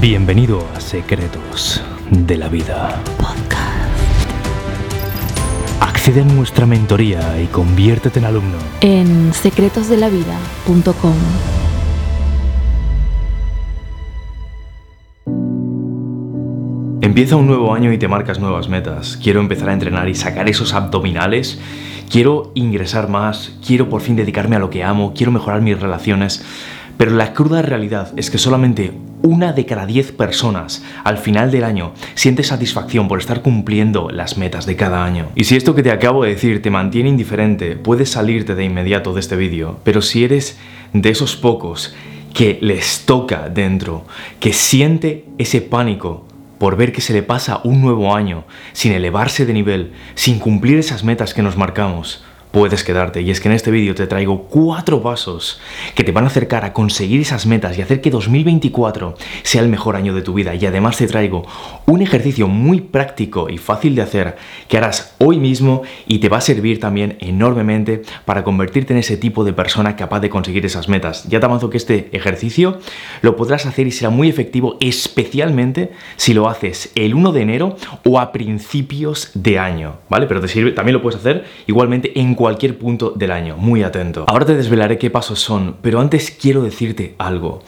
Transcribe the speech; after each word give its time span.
Bienvenido 0.00 0.66
a 0.74 0.80
Secretos 0.80 1.82
de 2.10 2.36
la 2.36 2.48
Vida. 2.48 3.00
Accede 5.80 6.22
a 6.22 6.24
nuestra 6.24 6.66
mentoría 6.66 7.40
y 7.40 7.46
conviértete 7.46 8.18
en 8.18 8.24
alumno. 8.24 8.58
en 8.80 9.32
secretosdelavida.com. 9.32 11.14
Empieza 17.00 17.36
un 17.36 17.46
nuevo 17.46 17.74
año 17.74 17.92
y 17.92 17.98
te 17.98 18.08
marcas 18.08 18.38
nuevas 18.40 18.68
metas. 18.68 19.18
Quiero 19.22 19.40
empezar 19.40 19.68
a 19.68 19.72
entrenar 19.72 20.08
y 20.08 20.14
sacar 20.14 20.48
esos 20.48 20.72
abdominales. 20.74 21.60
Quiero 22.10 22.52
ingresar 22.54 23.08
más. 23.08 23.58
Quiero 23.64 23.88
por 23.88 24.00
fin 24.00 24.16
dedicarme 24.16 24.56
a 24.56 24.60
lo 24.60 24.70
que 24.70 24.82
amo. 24.82 25.12
Quiero 25.14 25.32
mejorar 25.32 25.60
mis 25.60 25.78
relaciones. 25.78 26.44
Pero 26.96 27.12
la 27.12 27.32
cruda 27.32 27.62
realidad 27.62 28.12
es 28.16 28.30
que 28.30 28.38
solamente 28.38 28.92
una 29.22 29.52
de 29.52 29.66
cada 29.66 29.86
diez 29.86 30.12
personas 30.12 30.84
al 31.04 31.18
final 31.18 31.50
del 31.50 31.64
año 31.64 31.92
siente 32.14 32.42
satisfacción 32.42 33.08
por 33.08 33.18
estar 33.18 33.42
cumpliendo 33.42 34.10
las 34.10 34.36
metas 34.36 34.66
de 34.66 34.76
cada 34.76 35.04
año. 35.04 35.28
Y 35.34 35.44
si 35.44 35.56
esto 35.56 35.74
que 35.74 35.82
te 35.82 35.90
acabo 35.90 36.24
de 36.24 36.30
decir 36.30 36.62
te 36.62 36.70
mantiene 36.70 37.08
indiferente, 37.08 37.76
puedes 37.76 38.10
salirte 38.10 38.54
de 38.54 38.64
inmediato 38.64 39.12
de 39.14 39.20
este 39.20 39.36
vídeo. 39.36 39.78
Pero 39.84 40.02
si 40.02 40.24
eres 40.24 40.58
de 40.92 41.10
esos 41.10 41.36
pocos 41.36 41.94
que 42.34 42.58
les 42.60 43.04
toca 43.04 43.48
dentro, 43.48 44.04
que 44.40 44.52
siente 44.52 45.26
ese 45.38 45.60
pánico 45.60 46.26
por 46.58 46.76
ver 46.76 46.92
que 46.92 47.00
se 47.00 47.12
le 47.12 47.22
pasa 47.22 47.60
un 47.64 47.80
nuevo 47.80 48.14
año 48.14 48.44
sin 48.72 48.92
elevarse 48.92 49.46
de 49.46 49.52
nivel, 49.52 49.92
sin 50.14 50.38
cumplir 50.38 50.78
esas 50.78 51.02
metas 51.02 51.34
que 51.34 51.42
nos 51.42 51.56
marcamos, 51.56 52.24
puedes 52.52 52.84
quedarte. 52.84 53.22
Y 53.22 53.30
es 53.30 53.40
que 53.40 53.48
en 53.48 53.54
este 53.54 53.70
vídeo 53.70 53.94
te 53.94 54.06
traigo 54.06 54.44
cuatro 54.44 55.02
pasos 55.02 55.60
que 55.94 56.04
te 56.04 56.12
van 56.12 56.24
a 56.24 56.28
acercar 56.28 56.64
a 56.64 56.72
conseguir 56.72 57.20
esas 57.20 57.46
metas 57.46 57.76
y 57.76 57.82
hacer 57.82 58.00
que 58.00 58.10
2024 58.10 59.16
sea 59.42 59.62
el 59.62 59.68
mejor 59.68 59.96
año 59.96 60.14
de 60.14 60.22
tu 60.22 60.34
vida. 60.34 60.54
Y 60.54 60.64
además 60.66 60.98
te 60.98 61.06
traigo 61.06 61.44
un 61.86 62.02
ejercicio 62.02 62.46
muy 62.46 62.80
práctico 62.80 63.48
y 63.48 63.58
fácil 63.58 63.94
de 63.94 64.02
hacer 64.02 64.36
que 64.68 64.76
harás 64.76 65.14
hoy 65.18 65.38
mismo 65.38 65.82
y 66.06 66.18
te 66.18 66.28
va 66.28 66.38
a 66.38 66.42
servir 66.42 66.78
también 66.78 67.16
enormemente 67.20 68.02
para 68.24 68.44
convertirte 68.44 68.92
en 68.92 68.98
ese 68.98 69.16
tipo 69.16 69.44
de 69.44 69.52
persona 69.52 69.96
capaz 69.96 70.20
de 70.20 70.30
conseguir 70.30 70.64
esas 70.66 70.88
metas. 70.88 71.28
Ya 71.28 71.40
te 71.40 71.46
avanzo 71.46 71.70
que 71.70 71.78
este 71.78 72.10
ejercicio 72.12 72.78
lo 73.22 73.34
podrás 73.34 73.66
hacer 73.66 73.86
y 73.86 73.90
será 73.90 74.10
muy 74.10 74.28
efectivo, 74.28 74.76
especialmente 74.80 75.92
si 76.16 76.34
lo 76.34 76.48
haces 76.48 76.92
el 76.94 77.14
1 77.14 77.32
de 77.32 77.40
enero 77.40 77.76
o 78.04 78.20
a 78.20 78.30
principios 78.32 79.30
de 79.34 79.58
año, 79.58 79.96
¿vale? 80.08 80.26
Pero 80.26 80.40
también 80.74 80.94
lo 80.94 81.02
puedes 81.02 81.18
hacer 81.18 81.44
igualmente 81.66 82.20
en 82.20 82.34
cualquier 82.42 82.76
punto 82.76 83.12
del 83.14 83.30
año. 83.30 83.56
Muy 83.56 83.84
atento. 83.84 84.24
Ahora 84.26 84.44
te 84.44 84.56
desvelaré 84.56 84.98
qué 84.98 85.10
pasos 85.10 85.38
son, 85.38 85.76
pero 85.80 86.00
antes 86.00 86.32
quiero 86.32 86.64
decirte 86.64 87.14
algo. 87.16 87.62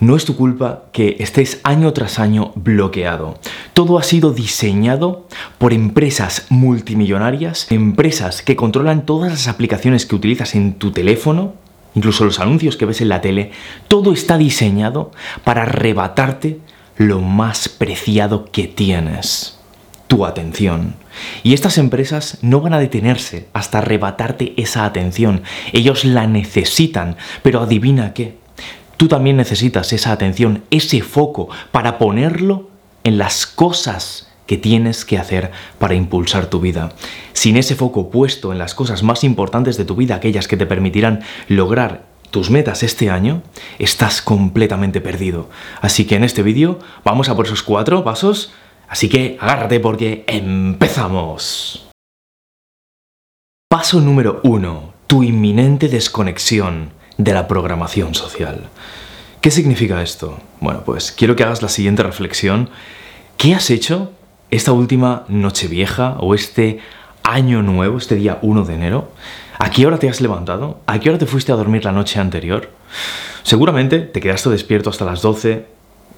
No 0.00 0.16
es 0.16 0.24
tu 0.24 0.34
culpa 0.34 0.84
que 0.92 1.16
estés 1.18 1.60
año 1.62 1.92
tras 1.92 2.18
año 2.18 2.52
bloqueado. 2.54 3.38
Todo 3.74 3.98
ha 3.98 4.02
sido 4.02 4.32
diseñado 4.32 5.26
por 5.58 5.74
empresas 5.74 6.46
multimillonarias, 6.48 7.66
empresas 7.68 8.40
que 8.40 8.56
controlan 8.56 9.04
todas 9.04 9.30
las 9.30 9.46
aplicaciones 9.46 10.06
que 10.06 10.16
utilizas 10.16 10.54
en 10.54 10.76
tu 10.78 10.90
teléfono, 10.90 11.52
incluso 11.94 12.24
los 12.24 12.40
anuncios 12.40 12.78
que 12.78 12.86
ves 12.86 13.02
en 13.02 13.10
la 13.10 13.20
tele. 13.20 13.50
Todo 13.88 14.14
está 14.14 14.38
diseñado 14.38 15.10
para 15.44 15.64
arrebatarte 15.64 16.60
lo 16.96 17.20
más 17.20 17.68
preciado 17.68 18.46
que 18.50 18.68
tienes, 18.68 19.58
tu 20.06 20.24
atención. 20.24 20.94
Y 21.42 21.54
estas 21.54 21.78
empresas 21.78 22.38
no 22.42 22.60
van 22.60 22.74
a 22.74 22.78
detenerse 22.78 23.48
hasta 23.52 23.78
arrebatarte 23.78 24.54
esa 24.56 24.84
atención. 24.84 25.42
Ellos 25.72 26.04
la 26.04 26.26
necesitan, 26.26 27.16
pero 27.42 27.60
adivina 27.60 28.14
qué. 28.14 28.36
Tú 28.96 29.08
también 29.08 29.36
necesitas 29.36 29.92
esa 29.92 30.12
atención, 30.12 30.64
ese 30.70 31.02
foco, 31.02 31.48
para 31.70 31.98
ponerlo 31.98 32.68
en 33.04 33.16
las 33.16 33.46
cosas 33.46 34.28
que 34.46 34.56
tienes 34.56 35.04
que 35.04 35.18
hacer 35.18 35.52
para 35.78 35.94
impulsar 35.94 36.46
tu 36.46 36.58
vida. 36.58 36.92
Sin 37.32 37.56
ese 37.56 37.76
foco 37.76 38.10
puesto 38.10 38.50
en 38.50 38.58
las 38.58 38.74
cosas 38.74 39.02
más 39.02 39.22
importantes 39.22 39.76
de 39.76 39.84
tu 39.84 39.94
vida, 39.94 40.16
aquellas 40.16 40.48
que 40.48 40.56
te 40.56 40.66
permitirán 40.66 41.20
lograr 41.48 42.06
tus 42.30 42.50
metas 42.50 42.82
este 42.82 43.10
año, 43.10 43.42
estás 43.78 44.20
completamente 44.22 45.00
perdido. 45.00 45.48
Así 45.80 46.06
que 46.06 46.16
en 46.16 46.24
este 46.24 46.42
vídeo 46.42 46.78
vamos 47.04 47.28
a 47.28 47.36
por 47.36 47.46
esos 47.46 47.62
cuatro 47.62 48.04
pasos 48.04 48.52
Así 48.88 49.08
que 49.08 49.36
agárrate 49.40 49.80
porque 49.80 50.24
empezamos. 50.26 51.88
Paso 53.68 54.00
número 54.00 54.40
uno. 54.44 54.94
Tu 55.06 55.22
inminente 55.22 55.88
desconexión 55.88 56.90
de 57.16 57.32
la 57.32 57.48
programación 57.48 58.14
social. 58.14 58.68
¿Qué 59.40 59.50
significa 59.50 60.02
esto? 60.02 60.38
Bueno, 60.60 60.82
pues 60.84 61.12
quiero 61.12 61.36
que 61.36 61.44
hagas 61.44 61.62
la 61.62 61.68
siguiente 61.68 62.02
reflexión. 62.02 62.70
¿Qué 63.36 63.54
has 63.54 63.70
hecho 63.70 64.12
esta 64.50 64.72
última 64.72 65.24
noche 65.28 65.68
vieja 65.68 66.16
o 66.18 66.34
este 66.34 66.80
año 67.22 67.62
nuevo, 67.62 67.98
este 67.98 68.16
día 68.16 68.38
1 68.42 68.64
de 68.64 68.74
enero? 68.74 69.12
¿A 69.58 69.70
qué 69.70 69.86
hora 69.86 69.98
te 69.98 70.08
has 70.08 70.20
levantado? 70.20 70.80
¿A 70.86 70.98
qué 70.98 71.10
hora 71.10 71.18
te 71.18 71.26
fuiste 71.26 71.52
a 71.52 71.56
dormir 71.56 71.84
la 71.84 71.92
noche 71.92 72.20
anterior? 72.20 72.70
Seguramente 73.42 74.00
te 74.00 74.20
quedaste 74.20 74.50
despierto 74.50 74.90
hasta 74.90 75.04
las 75.04 75.22
12, 75.22 75.66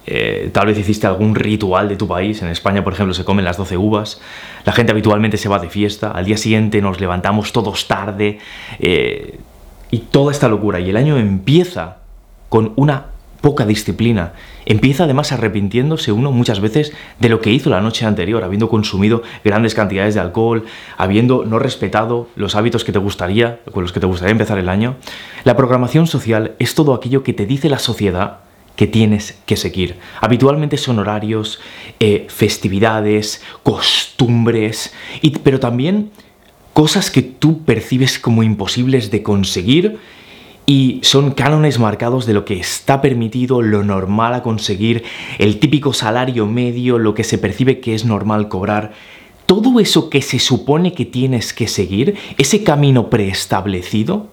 eh, 0.07 0.51
tal 0.53 0.67
vez 0.67 0.79
hiciste 0.79 1.07
algún 1.07 1.35
ritual 1.35 1.89
de 1.89 1.97
tu 1.97 2.09
país. 2.09 2.43
En 2.43 2.49
España, 2.49 2.83
por 2.83 2.93
ejemplo, 2.93 3.15
se 3.15 3.25
comen 3.25 3.45
las 3.45 3.57
12 3.57 3.77
uvas. 3.77 4.21
La 4.65 4.73
gente 4.73 4.93
habitualmente 4.93 5.37
se 5.37 5.49
va 5.49 5.59
de 5.59 5.69
fiesta. 5.69 6.11
Al 6.11 6.25
día 6.25 6.37
siguiente 6.37 6.81
nos 6.81 7.01
levantamos 7.01 7.53
todos 7.53 7.87
tarde. 7.87 8.39
eh, 8.79 9.39
y 9.91 9.99
toda 9.99 10.33
esta 10.33 10.49
locura. 10.49 10.81
Y 10.81 10.91
el 10.91 10.97
año 10.97 11.17
empieza 11.19 11.99
con 12.49 12.73
una 12.77 13.07
poca 13.41 13.65
disciplina. 13.65 14.33
Empieza 14.67 15.05
además 15.05 15.33
arrepintiéndose 15.33 16.13
uno 16.13 16.31
muchas 16.31 16.61
veces 16.61 16.93
de 17.19 17.29
lo 17.29 17.41
que 17.41 17.51
hizo 17.51 17.71
la 17.71 17.81
noche 17.81 18.05
anterior, 18.05 18.45
habiendo 18.45 18.69
consumido 18.69 19.23
grandes 19.45 19.75
cantidades 19.75 20.15
de 20.15 20.21
alcohol, 20.21 20.67
habiendo 20.99 21.45
no 21.47 21.59
respetado 21.59 22.29
los 22.37 22.55
hábitos 22.55 22.85
que 22.85 22.93
te 22.93 22.99
gustaría, 22.99 23.61
con 23.73 23.83
los 23.83 23.93
que 23.93 24.01
te 24.01 24.07
gustaría 24.07 24.33
empezar 24.33 24.59
el 24.59 24.69
año. 24.69 24.97
La 25.45 25.57
programación 25.57 26.07
social 26.07 26.53
es 26.59 26.75
todo 26.75 26.93
aquello 26.93 27.23
que 27.23 27.33
te 27.33 27.47
dice 27.47 27.71
la 27.71 27.79
sociedad 27.79 28.41
que 28.77 28.87
tienes 28.87 29.39
que 29.47 29.57
seguir. 29.57 29.99
Habitualmente 30.21 30.77
son 30.77 30.99
horarios, 30.99 31.61
eh, 31.99 32.27
festividades, 32.29 33.43
costumbres, 33.63 34.93
pero 35.43 35.61
también 35.61 36.11
cosas 36.73 37.11
que 37.11 37.23
tú 37.23 37.65
percibes 37.65 38.19
como 38.19 38.43
imposibles 38.43 39.11
de 39.11 39.23
conseguir 39.23 39.99
y 40.67 41.01
son 41.03 41.33
cánones 41.33 41.79
marcados 41.79 42.27
de 42.27 42.33
lo 42.33 42.45
que 42.45 42.61
está 42.61 43.01
permitido, 43.01 43.61
lo 43.61 43.83
normal 43.83 44.35
a 44.35 44.43
conseguir, 44.43 45.03
el 45.39 45.59
típico 45.59 45.93
salario 45.93 46.47
medio, 46.47 46.99
lo 46.99 47.13
que 47.13 47.25
se 47.25 47.39
percibe 47.39 47.81
que 47.81 47.95
es 47.95 48.05
normal 48.05 48.49
cobrar. 48.49 48.93
Todo 49.47 49.81
eso 49.81 50.11
que 50.11 50.23
se 50.23 50.39
supone 50.39 50.93
que 50.93 51.05
tienes 51.05 51.53
que 51.53 51.67
seguir, 51.67 52.15
ese 52.39 52.63
camino 52.63 53.11
preestablecido, 53.11 54.29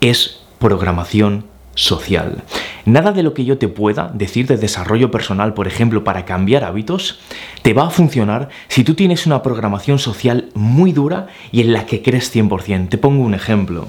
es 0.00 0.40
programación 0.58 1.44
social. 1.78 2.42
Nada 2.86 3.12
de 3.12 3.22
lo 3.22 3.34
que 3.34 3.44
yo 3.44 3.56
te 3.56 3.68
pueda 3.68 4.10
decir 4.12 4.48
de 4.48 4.56
desarrollo 4.56 5.12
personal, 5.12 5.54
por 5.54 5.68
ejemplo, 5.68 6.02
para 6.02 6.24
cambiar 6.24 6.64
hábitos, 6.64 7.20
te 7.62 7.72
va 7.72 7.86
a 7.86 7.90
funcionar 7.90 8.48
si 8.66 8.82
tú 8.82 8.94
tienes 8.94 9.26
una 9.26 9.44
programación 9.44 10.00
social 10.00 10.48
muy 10.54 10.92
dura 10.92 11.28
y 11.52 11.60
en 11.60 11.72
la 11.72 11.86
que 11.86 12.02
crees 12.02 12.34
100%. 12.34 12.88
Te 12.88 12.98
pongo 12.98 13.22
un 13.22 13.34
ejemplo. 13.34 13.86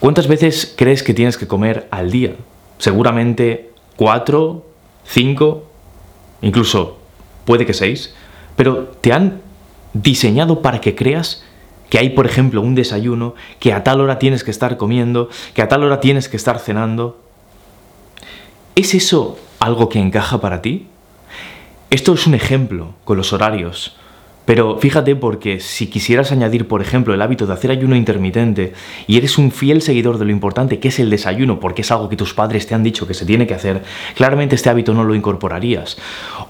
¿Cuántas 0.00 0.26
veces 0.26 0.74
crees 0.76 1.04
que 1.04 1.14
tienes 1.14 1.38
que 1.38 1.46
comer 1.46 1.86
al 1.92 2.10
día? 2.10 2.34
Seguramente 2.78 3.70
cuatro, 3.94 4.66
cinco, 5.04 5.70
incluso 6.42 6.98
puede 7.44 7.64
que 7.64 7.74
seis, 7.74 8.12
pero 8.56 8.88
te 9.00 9.12
han 9.12 9.40
diseñado 9.92 10.62
para 10.62 10.80
que 10.80 10.96
creas 10.96 11.44
que 11.90 11.98
hay, 11.98 12.10
por 12.10 12.24
ejemplo, 12.24 12.62
un 12.62 12.74
desayuno, 12.74 13.34
que 13.58 13.74
a 13.74 13.84
tal 13.84 14.00
hora 14.00 14.18
tienes 14.18 14.44
que 14.44 14.50
estar 14.50 14.78
comiendo, 14.78 15.28
que 15.52 15.60
a 15.60 15.68
tal 15.68 15.82
hora 15.82 16.00
tienes 16.00 16.28
que 16.28 16.36
estar 16.38 16.58
cenando. 16.58 17.20
¿Es 18.76 18.94
eso 18.94 19.38
algo 19.58 19.90
que 19.90 19.98
encaja 19.98 20.40
para 20.40 20.62
ti? 20.62 20.86
Esto 21.90 22.14
es 22.14 22.26
un 22.26 22.34
ejemplo 22.34 22.94
con 23.04 23.18
los 23.18 23.32
horarios. 23.32 23.96
Pero 24.44 24.78
fíjate 24.78 25.14
porque 25.14 25.60
si 25.60 25.88
quisieras 25.88 26.32
añadir, 26.32 26.66
por 26.66 26.80
ejemplo, 26.80 27.14
el 27.14 27.22
hábito 27.22 27.46
de 27.46 27.52
hacer 27.52 27.70
ayuno 27.70 27.94
intermitente 27.94 28.72
y 29.06 29.16
eres 29.16 29.38
un 29.38 29.52
fiel 29.52 29.82
seguidor 29.82 30.18
de 30.18 30.24
lo 30.24 30.30
importante 30.32 30.80
que 30.80 30.88
es 30.88 30.98
el 30.98 31.10
desayuno, 31.10 31.60
porque 31.60 31.82
es 31.82 31.90
algo 31.92 32.08
que 32.08 32.16
tus 32.16 32.34
padres 32.34 32.66
te 32.66 32.74
han 32.74 32.82
dicho 32.82 33.06
que 33.06 33.14
se 33.14 33.26
tiene 33.26 33.46
que 33.46 33.54
hacer, 33.54 33.82
claramente 34.16 34.56
este 34.56 34.70
hábito 34.70 34.94
no 34.94 35.04
lo 35.04 35.14
incorporarías. 35.14 35.98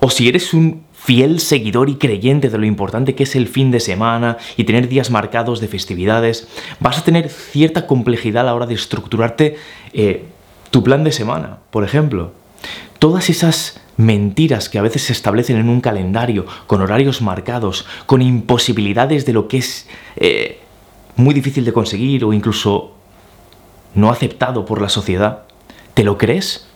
O 0.01 0.09
si 0.09 0.29
eres 0.29 0.55
un 0.55 0.85
fiel 1.03 1.41
seguidor 1.41 1.89
y 1.89 1.95
creyente 1.97 2.51
de 2.51 2.59
lo 2.59 2.67
importante 2.67 3.15
que 3.15 3.23
es 3.23 3.35
el 3.35 3.49
fin 3.49 3.71
de 3.71 3.81
semana 3.81 4.37
y 4.57 4.65
tener 4.65 4.89
días 4.89 5.11
marcados 5.11 5.61
de 5.61 5.69
festividades, 5.69 6.47
vas 6.79 6.99
a 6.99 7.05
tener 7.05 7.31
cierta 7.31 7.87
complejidad 7.87 8.43
a 8.43 8.47
la 8.47 8.55
hora 8.55 8.67
de 8.67 8.75
estructurarte 8.75 9.57
eh, 9.95 10.27
tu 10.71 10.85
plan 10.85 11.03
de 11.03 11.13
semana, 11.13 11.59
por 11.71 11.85
ejemplo. 11.85 12.33
Todas 12.99 13.31
esas 13.31 13.81
mentiras 13.97 14.69
que 14.69 14.79
a 14.79 14.83
veces 14.83 15.03
se 15.03 15.15
establecen 15.15 15.57
en 15.57 15.71
un 15.71 15.81
calendario, 15.81 16.45
con 16.67 16.83
horarios 16.83 17.23
marcados, 17.23 17.87
con 18.05 18.21
imposibilidades 18.21 19.25
de 19.25 19.33
lo 19.33 19.49
que 19.49 19.57
es 19.57 19.89
eh, 20.17 20.61
muy 21.17 21.33
difícil 21.33 21.65
de 21.65 21.73
conseguir 21.73 22.25
o 22.27 22.35
incluso 22.35 22.93
no 23.95 24.11
aceptado 24.11 24.67
por 24.67 24.83
la 24.83 24.91
sociedad, 24.91 25.45
¿te 25.95 26.05
lo 26.05 26.19
crees? 26.19 26.67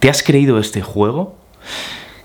¿Te 0.00 0.10
has 0.10 0.22
creído 0.22 0.58
este 0.58 0.82
juego? 0.82 1.36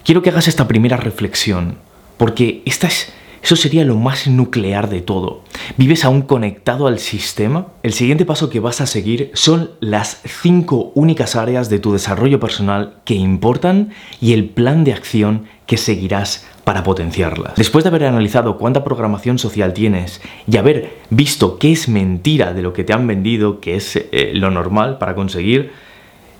Quiero 0.09 0.23
que 0.23 0.31
hagas 0.31 0.47
esta 0.47 0.67
primera 0.67 0.97
reflexión, 0.97 1.75
porque 2.17 2.63
esta 2.65 2.87
es, 2.87 3.13
eso 3.43 3.55
sería 3.55 3.85
lo 3.85 3.95
más 3.95 4.25
nuclear 4.25 4.89
de 4.89 5.01
todo. 5.01 5.43
¿Vives 5.77 6.03
aún 6.03 6.23
conectado 6.23 6.87
al 6.87 6.97
sistema? 6.97 7.67
El 7.83 7.93
siguiente 7.93 8.25
paso 8.25 8.49
que 8.49 8.59
vas 8.59 8.81
a 8.81 8.87
seguir 8.87 9.29
son 9.35 9.69
las 9.81 10.21
cinco 10.25 10.91
únicas 10.95 11.35
áreas 11.35 11.69
de 11.69 11.77
tu 11.77 11.93
desarrollo 11.93 12.39
personal 12.39 12.95
que 13.05 13.13
importan 13.13 13.91
y 14.19 14.33
el 14.33 14.49
plan 14.49 14.83
de 14.83 14.93
acción 14.93 15.45
que 15.67 15.77
seguirás 15.77 16.47
para 16.63 16.81
potenciarlas. 16.81 17.53
Después 17.55 17.83
de 17.83 17.89
haber 17.89 18.05
analizado 18.05 18.57
cuánta 18.57 18.83
programación 18.83 19.37
social 19.37 19.75
tienes 19.75 20.21
y 20.51 20.57
haber 20.57 20.97
visto 21.11 21.59
qué 21.59 21.71
es 21.71 21.87
mentira 21.87 22.55
de 22.55 22.63
lo 22.63 22.73
que 22.73 22.83
te 22.83 22.93
han 22.93 23.05
vendido, 23.05 23.59
que 23.59 23.75
es 23.75 23.95
eh, 23.95 24.31
lo 24.33 24.49
normal 24.49 24.97
para 24.97 25.13
conseguir, 25.13 25.71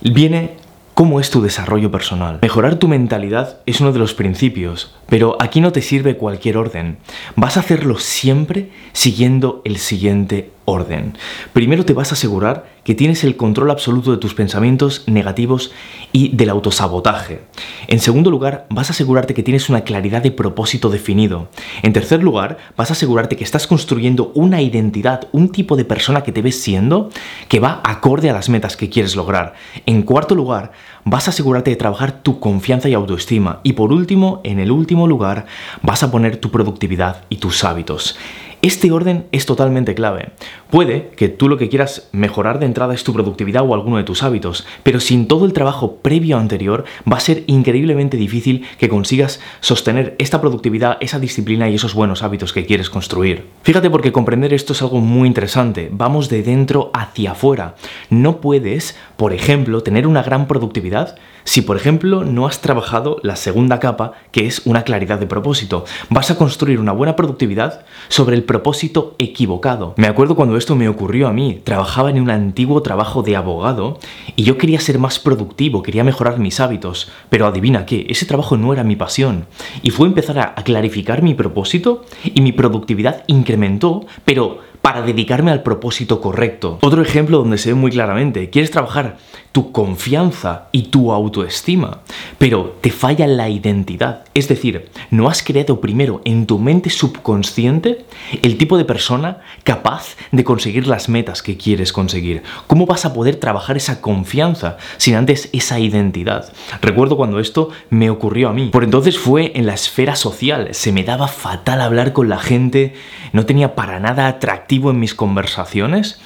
viene 0.02 0.56
cómo 1.00 1.22
es 1.22 1.30
tu 1.30 1.42
desarrollo 1.42 1.92
personal. 1.92 2.40
Mejorar 2.42 2.76
tu 2.76 2.90
mentalidad 2.90 3.60
es 3.66 3.80
uno 3.80 3.94
de 3.94 4.00
los 4.00 4.14
principios, 4.14 4.94
pero 5.08 5.38
aquí 5.40 5.62
no 5.62 5.72
te 5.72 5.82
sirve 5.82 6.18
cualquier 6.18 6.58
orden. 6.58 6.98
Vas 7.38 7.56
a 7.56 7.62
hacerlo 7.62 8.00
siempre 8.00 8.70
siguiendo 8.92 9.62
el 9.64 9.78
siguiente 9.78 10.52
orden. 10.66 11.18
Primero 11.54 11.86
te 11.86 11.94
vas 11.94 12.12
a 12.12 12.16
asegurar 12.16 12.66
que 12.84 12.96
tienes 12.96 13.24
el 13.24 13.36
control 13.38 13.72
absoluto 13.72 14.12
de 14.12 14.18
tus 14.18 14.34
pensamientos 14.34 15.04
negativos 15.08 15.72
y 16.12 16.36
del 16.36 16.50
autosabotaje. 16.50 17.42
En 17.88 18.00
segundo 18.00 18.32
lugar, 18.32 18.66
vas 18.70 18.90
a 18.90 18.94
asegurarte 18.94 19.34
que 19.34 19.44
tienes 19.44 19.70
una 19.70 19.82
claridad 19.82 20.24
de 20.24 20.32
propósito 20.32 20.90
definido. 20.90 21.50
En 21.84 21.94
tercer 21.94 22.24
lugar, 22.24 22.58
vas 22.78 22.90
a 22.90 22.94
asegurarte 22.94 23.36
que 23.36 23.44
estás 23.44 23.68
construyendo 23.68 24.32
una 24.34 24.62
identidad, 24.62 25.28
un 25.32 25.50
tipo 25.50 25.76
de 25.76 25.86
persona 25.86 26.24
que 26.24 26.32
te 26.32 26.42
ves 26.42 26.62
siendo 26.62 27.10
que 27.48 27.60
va 27.60 27.82
acorde 27.84 28.30
a 28.30 28.34
las 28.34 28.50
metas 28.50 28.76
que 28.78 28.90
quieres 28.90 29.16
lograr. 29.16 29.54
En 29.86 30.02
cuarto 30.04 30.34
lugar, 30.34 30.72
vas 31.06 31.28
a 31.28 31.32
asegurarte 31.32 31.72
de 31.72 31.78
trabajar 31.78 32.24
tu 32.24 32.40
confianza 32.40 32.90
y 32.90 32.94
autoestima. 32.94 33.60
Y 33.64 33.74
por 33.74 33.92
último, 33.92 34.42
en 34.44 34.60
el 34.60 34.72
último 34.72 35.08
lugar, 35.08 35.46
vas 35.82 36.04
a 36.04 36.12
poner 36.12 36.38
tu 36.38 36.50
productividad 36.52 37.24
y 37.30 37.38
tus 37.38 37.64
hábitos. 37.64 38.18
Este 38.62 38.92
orden 38.92 39.26
es 39.32 39.46
totalmente 39.46 39.96
clave. 39.96 40.32
Puede 40.70 41.12
que 41.16 41.30
tú 41.30 41.48
lo 41.48 41.58
que 41.58 41.70
quieras 41.70 42.10
mejorar 42.12 42.60
de 42.60 42.66
entrada 42.66 42.94
es 42.94 43.06
tu 43.06 43.14
productividad 43.14 43.64
o 43.66 43.74
alguno 43.74 43.96
de 43.96 44.04
tus 44.04 44.22
hábitos, 44.22 44.68
pero 44.84 45.00
sin 45.00 45.30
todo 45.30 45.46
el 45.46 45.54
trabajo 45.54 45.96
previo 46.02 46.38
anterior 46.38 46.84
va 47.10 47.16
a 47.16 47.22
ser 47.22 47.46
increíblemente 47.48 48.18
difícil 48.18 48.68
que 48.78 48.90
consigas 48.90 49.40
sostener 49.62 50.14
esta 50.18 50.42
productividad, 50.42 50.98
esa 51.00 51.20
disciplina 51.20 51.70
y 51.70 51.76
esos 51.76 51.94
buenos 51.94 52.22
hábitos 52.22 52.52
que 52.52 52.66
quieres 52.66 52.90
construir. 52.90 53.46
Fíjate 53.64 53.90
porque 53.90 54.12
comprender 54.12 54.54
esto 54.54 54.74
es 54.74 54.82
algo 54.82 55.00
muy 55.00 55.30
interesante. 55.30 55.88
Vamos 55.90 56.28
de 56.28 56.44
dentro 56.44 56.92
hacia 56.94 57.32
afuera. 57.32 57.76
No 58.10 58.42
puedes, 58.42 58.98
por 59.16 59.32
ejemplo, 59.32 59.84
tener 59.84 60.06
una 60.06 60.22
gran 60.22 60.48
productividad 60.48 61.16
si, 61.50 61.64
por 61.64 61.78
ejemplo, 61.78 62.24
no 62.24 62.46
has 62.46 62.62
trabajado 62.62 63.18
la 63.24 63.36
segunda 63.36 63.80
capa, 63.80 64.14
que 64.32 64.46
es 64.46 64.68
una 64.68 64.84
claridad 64.84 65.18
de 65.18 65.26
propósito. 65.26 65.84
Vas 66.12 66.30
a 66.30 66.38
construir 66.38 66.80
una 66.80 66.92
buena 66.92 67.16
productividad 67.16 67.88
sobre 68.08 68.36
el 68.36 68.44
propósito 68.44 69.16
equivocado. 69.18 69.96
Me 69.98 70.06
acuerdo 70.06 70.36
cuando 70.36 70.58
esto 70.58 70.76
me 70.76 70.88
ocurrió 70.88 71.28
a 71.28 71.34
mí. 71.34 71.60
Trabajaba 71.64 72.12
en 72.12 72.22
un 72.22 72.30
antiguo 72.30 72.84
trabajo 72.84 73.24
de 73.24 73.36
abogado 73.36 73.98
y 74.36 74.44
yo 74.44 74.60
quería 74.60 74.80
ser 74.80 75.00
más 75.00 75.18
productivo, 75.18 75.82
quería 75.82 76.04
mejorar 76.04 76.38
mis 76.38 76.60
hábitos. 76.60 77.12
Pero 77.32 77.48
adivina 77.48 77.88
qué, 77.88 78.06
ese 78.10 78.28
trabajo 78.28 78.56
no 78.56 78.72
era 78.72 78.84
mi 78.84 78.96
pasión. 78.96 79.48
Y 79.82 79.90
fue 79.90 80.06
empezar 80.06 80.38
a, 80.38 80.54
clarificar 80.54 81.24
mi 81.24 81.34
propósito 81.34 82.06
y 82.24 82.42
mi 82.42 82.52
productividad 82.52 83.24
incrementó, 83.26 84.06
pero 84.24 84.60
para 84.82 85.02
dedicarme 85.02 85.52
al 85.52 85.64
propósito 85.64 86.22
correcto. 86.22 86.80
Otro 86.82 87.02
ejemplo 87.02 87.40
donde 87.40 87.58
se 87.58 87.70
ve 87.70 87.76
muy 87.76 87.92
claramente, 87.92 88.50
quieres 88.50 88.72
trabajar 88.72 89.18
tu 89.52 89.72
confianza 89.72 90.68
y 90.72 90.84
tu 90.84 91.12
autoestima, 91.12 92.00
pero 92.38 92.78
te 92.82 92.92
falla 92.92 93.28
la 93.28 93.50
identidad. 93.50 94.26
Es 94.34 94.48
decir, 94.48 94.90
no 95.10 95.28
has 95.28 95.44
creado 95.44 95.82
primero 95.82 96.22
en 96.24 96.46
tu 96.46 96.60
mente 96.60 96.90
subconsciente 96.90 98.06
el 98.44 98.58
tipo 98.58 98.78
de 98.78 98.86
persona 98.86 99.40
capaz 99.64 100.16
de 100.32 100.44
conseguir 100.44 100.88
las 100.88 101.10
metas 101.10 101.42
que 101.42 101.58
quieres 101.58 101.92
conseguir. 101.92 102.44
¿Cómo 102.68 102.86
vas 102.86 103.06
a 103.06 103.14
poder 103.14 103.38
trabajar 103.38 103.76
esa 103.76 104.02
confianza 104.02 104.78
sin 104.98 105.16
antes 105.16 105.50
esa 105.52 105.80
identidad? 105.80 106.54
Recuerdo 106.82 107.18
cuando 107.18 107.40
esto 107.40 107.70
me 107.90 108.10
ocurrió 108.10 108.50
a 108.50 108.54
mí. 108.54 108.70
Por 108.70 108.84
entonces 108.84 109.18
fue 109.18 109.52
en 109.56 109.66
la 109.66 109.74
esfera 109.74 110.16
social. 110.16 110.70
Se 110.72 110.92
me 110.92 111.04
daba 111.04 111.28
fatal 111.28 111.82
hablar 111.82 112.14
con 112.14 112.30
la 112.30 112.38
gente, 112.38 112.94
no 113.34 113.46
tenía 113.46 113.76
para 113.76 114.00
nada 114.00 114.28
atractivo 114.28 114.69
en 114.70 115.00
mis 115.00 115.16
conversaciones 115.16 116.20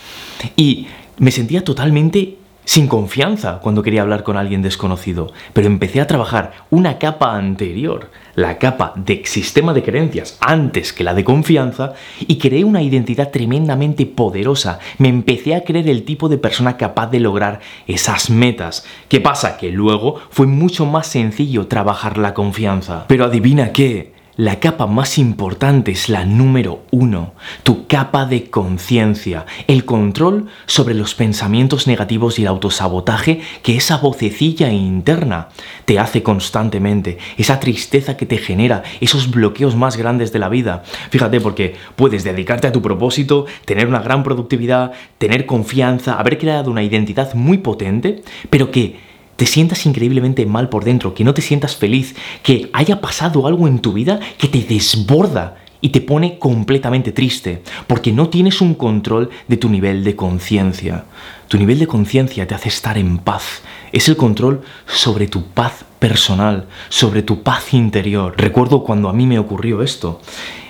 y 0.55 0.87
me 1.17 1.31
sentía 1.31 1.63
totalmente 1.63 2.37
sin 2.65 2.87
confianza 2.87 3.59
cuando 3.61 3.83
quería 3.83 4.01
hablar 4.01 4.23
con 4.23 4.37
alguien 4.37 4.61
desconocido, 4.61 5.31
pero 5.51 5.67
empecé 5.67 5.99
a 5.99 6.07
trabajar 6.07 6.53
una 6.69 6.97
capa 6.97 7.35
anterior, 7.35 8.09
la 8.35 8.57
capa 8.57 8.93
de 8.95 9.23
sistema 9.25 9.73
de 9.73 9.83
creencias 9.83 10.37
antes 10.39 10.93
que 10.93 11.03
la 11.03 11.13
de 11.13 11.25
confianza, 11.25 11.93
y 12.19 12.37
creé 12.37 12.63
una 12.63 12.81
identidad 12.81 13.31
tremendamente 13.31 14.05
poderosa. 14.05 14.79
Me 14.97 15.09
empecé 15.09 15.55
a 15.55 15.63
creer 15.63 15.89
el 15.89 16.03
tipo 16.03 16.29
de 16.29 16.37
persona 16.37 16.77
capaz 16.77 17.07
de 17.07 17.19
lograr 17.19 17.59
esas 17.85 18.29
metas. 18.29 18.85
¿Qué 19.09 19.19
pasa? 19.19 19.57
Que 19.57 19.69
luego 19.69 20.21
fue 20.29 20.47
mucho 20.47 20.85
más 20.85 21.07
sencillo 21.07 21.67
trabajar 21.67 22.17
la 22.17 22.33
confianza. 22.33 23.05
Pero 23.07 23.25
adivina 23.25 23.73
qué, 23.73 24.12
la 24.35 24.59
capa 24.59 24.87
más 24.87 25.19
importante 25.19 25.91
es 25.91 26.09
la 26.09 26.25
número 26.25 26.83
uno, 26.91 27.33
tu 27.61 27.85
capa 27.85 28.25
de 28.25 28.49
conciencia, 28.49 29.45
el 29.67 29.85
control 29.85 30.47
sobre 30.65 30.95
los 30.95 31.13
pensamientos 31.13 31.85
negativos 31.85 32.39
y 32.39 32.41
el 32.41 32.47
autosabotaje 32.47 33.41
que 33.61 33.75
esa 33.75 33.97
vocecilla 33.97 34.71
interna 34.71 35.49
te 35.85 35.99
hace 35.99 36.23
constantemente, 36.23 37.19
esa 37.37 37.59
tristeza 37.59 38.17
que 38.17 38.25
te 38.25 38.37
genera, 38.37 38.81
esos 39.01 39.29
bloqueos 39.29 39.75
más 39.75 39.97
grandes 39.97 40.33
de 40.33 40.39
la 40.39 40.49
vida. 40.49 40.83
Fíjate 41.11 41.39
porque 41.39 41.75
puedes 41.95 42.23
dedicarte 42.23 42.67
a 42.67 42.71
tu 42.71 42.81
propósito, 42.81 43.45
tener 43.65 43.87
una 43.87 43.99
gran 43.99 44.23
productividad, 44.23 44.93
tener 45.19 45.45
confianza, 45.45 46.19
haber 46.19 46.39
creado 46.39 46.71
una 46.71 46.83
identidad 46.83 47.35
muy 47.35 47.59
potente, 47.59 48.23
pero 48.49 48.71
que 48.71 49.12
te 49.43 49.47
sientas 49.47 49.85
increíblemente 49.85 50.45
mal 50.45 50.69
por 50.69 50.85
dentro, 50.85 51.13
que 51.13 51.25
no 51.25 51.33
te 51.33 51.41
sientas 51.41 51.75
feliz, 51.75 52.15
que 52.43 52.69
haya 52.71 53.01
pasado 53.01 53.45
algo 53.45 53.67
en 53.67 53.79
tu 53.79 53.91
vida 53.91 54.21
que 54.37 54.47
te 54.47 54.61
desborda 54.61 55.57
y 55.81 55.89
te 55.89 55.99
pone 55.99 56.39
completamente 56.39 57.11
triste, 57.11 57.61
porque 57.85 58.13
no 58.13 58.29
tienes 58.29 58.61
un 58.61 58.73
control 58.73 59.31
de 59.49 59.57
tu 59.57 59.67
nivel 59.67 60.05
de 60.05 60.15
conciencia. 60.15 61.03
Tu 61.49 61.57
nivel 61.57 61.77
de 61.77 61.87
conciencia 61.87 62.47
te 62.47 62.55
hace 62.55 62.69
estar 62.69 62.97
en 62.97 63.17
paz. 63.17 63.63
Es 63.91 64.07
el 64.07 64.15
control 64.15 64.61
sobre 64.87 65.27
tu 65.27 65.43
paz 65.47 65.83
personal, 65.99 66.67
sobre 66.87 67.21
tu 67.21 67.43
paz 67.43 67.73
interior. 67.73 68.35
Recuerdo 68.37 68.81
cuando 68.81 69.09
a 69.09 69.13
mí 69.13 69.27
me 69.27 69.39
ocurrió 69.39 69.81
esto. 69.83 70.21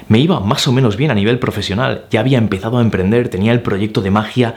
Me 0.07 0.17
iba 0.17 0.39
más 0.39 0.67
o 0.67 0.71
menos 0.71 0.97
bien 0.97 1.11
a 1.11 1.15
nivel 1.15 1.37
profesional, 1.37 2.05
ya 2.09 2.21
había 2.21 2.39
empezado 2.39 2.79
a 2.79 2.81
emprender, 2.81 3.29
tenía 3.29 3.51
el 3.51 3.61
proyecto 3.61 4.01
de 4.01 4.11
magia 4.11 4.55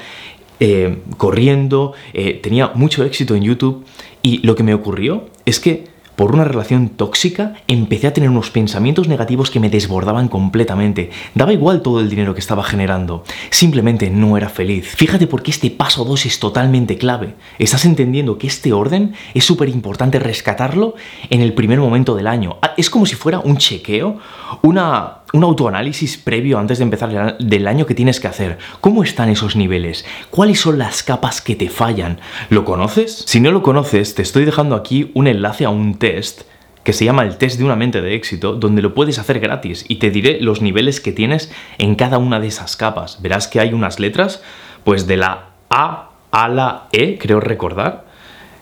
eh, 0.60 0.98
corriendo, 1.16 1.92
eh, 2.12 2.40
tenía 2.42 2.72
mucho 2.74 3.04
éxito 3.04 3.34
en 3.34 3.42
YouTube 3.42 3.84
y 4.22 4.38
lo 4.38 4.54
que 4.54 4.62
me 4.62 4.74
ocurrió 4.74 5.26
es 5.44 5.60
que 5.60 5.96
por 6.16 6.32
una 6.34 6.44
relación 6.44 6.88
tóxica, 6.88 7.54
empecé 7.68 8.06
a 8.06 8.14
tener 8.14 8.30
unos 8.30 8.50
pensamientos 8.50 9.06
negativos 9.06 9.50
que 9.50 9.60
me 9.60 9.68
desbordaban 9.68 10.28
completamente. 10.28 11.10
Daba 11.34 11.52
igual 11.52 11.82
todo 11.82 12.00
el 12.00 12.08
dinero 12.08 12.32
que 12.32 12.40
estaba 12.40 12.64
generando, 12.64 13.22
simplemente 13.50 14.10
no 14.10 14.36
era 14.38 14.48
feliz. 14.48 14.94
Fíjate 14.96 15.26
por 15.26 15.42
qué 15.42 15.50
este 15.50 15.70
paso 15.70 16.04
2 16.04 16.26
es 16.26 16.40
totalmente 16.40 16.96
clave. 16.96 17.34
Estás 17.58 17.84
entendiendo 17.84 18.38
que 18.38 18.46
este 18.46 18.72
orden 18.72 19.14
es 19.34 19.44
súper 19.44 19.68
importante 19.68 20.18
rescatarlo 20.18 20.94
en 21.28 21.42
el 21.42 21.52
primer 21.52 21.78
momento 21.78 22.16
del 22.16 22.26
año. 22.26 22.56
Ah, 22.62 22.72
es 22.78 22.88
como 22.88 23.04
si 23.04 23.14
fuera 23.14 23.40
un 23.40 23.58
chequeo, 23.58 24.18
una, 24.62 25.18
un 25.36 25.44
autoanálisis 25.44 26.16
previo 26.16 26.58
antes 26.58 26.78
de 26.78 26.84
empezar 26.84 27.36
del 27.38 27.68
año 27.68 27.84
que 27.84 27.94
tienes 27.94 28.20
que 28.20 28.26
hacer. 28.26 28.56
¿Cómo 28.80 29.02
están 29.02 29.28
esos 29.28 29.54
niveles? 29.54 30.06
¿Cuáles 30.30 30.60
son 30.60 30.78
las 30.78 31.02
capas 31.02 31.42
que 31.42 31.54
te 31.54 31.68
fallan? 31.68 32.20
¿Lo 32.48 32.64
conoces? 32.64 33.24
Si 33.26 33.38
no 33.40 33.52
lo 33.52 33.62
conoces, 33.62 34.14
te 34.14 34.22
estoy 34.22 34.46
dejando 34.46 34.74
aquí 34.74 35.10
un 35.14 35.26
enlace 35.26 35.66
a 35.66 35.70
un 35.70 35.98
test 35.98 36.42
que 36.84 36.94
se 36.94 37.04
llama 37.04 37.24
el 37.24 37.36
test 37.36 37.58
de 37.58 37.64
una 37.64 37.76
mente 37.76 38.00
de 38.00 38.14
éxito, 38.14 38.54
donde 38.54 38.80
lo 38.80 38.94
puedes 38.94 39.18
hacer 39.18 39.38
gratis 39.38 39.84
y 39.88 39.96
te 39.96 40.10
diré 40.10 40.40
los 40.40 40.62
niveles 40.62 41.00
que 41.00 41.12
tienes 41.12 41.52
en 41.76 41.96
cada 41.96 42.16
una 42.16 42.40
de 42.40 42.46
esas 42.46 42.76
capas. 42.76 43.20
Verás 43.20 43.46
que 43.46 43.60
hay 43.60 43.74
unas 43.74 44.00
letras, 44.00 44.42
pues 44.84 45.06
de 45.06 45.18
la 45.18 45.50
A 45.68 46.10
a 46.30 46.48
la 46.48 46.88
E, 46.92 47.18
creo 47.18 47.40
recordar, 47.40 48.06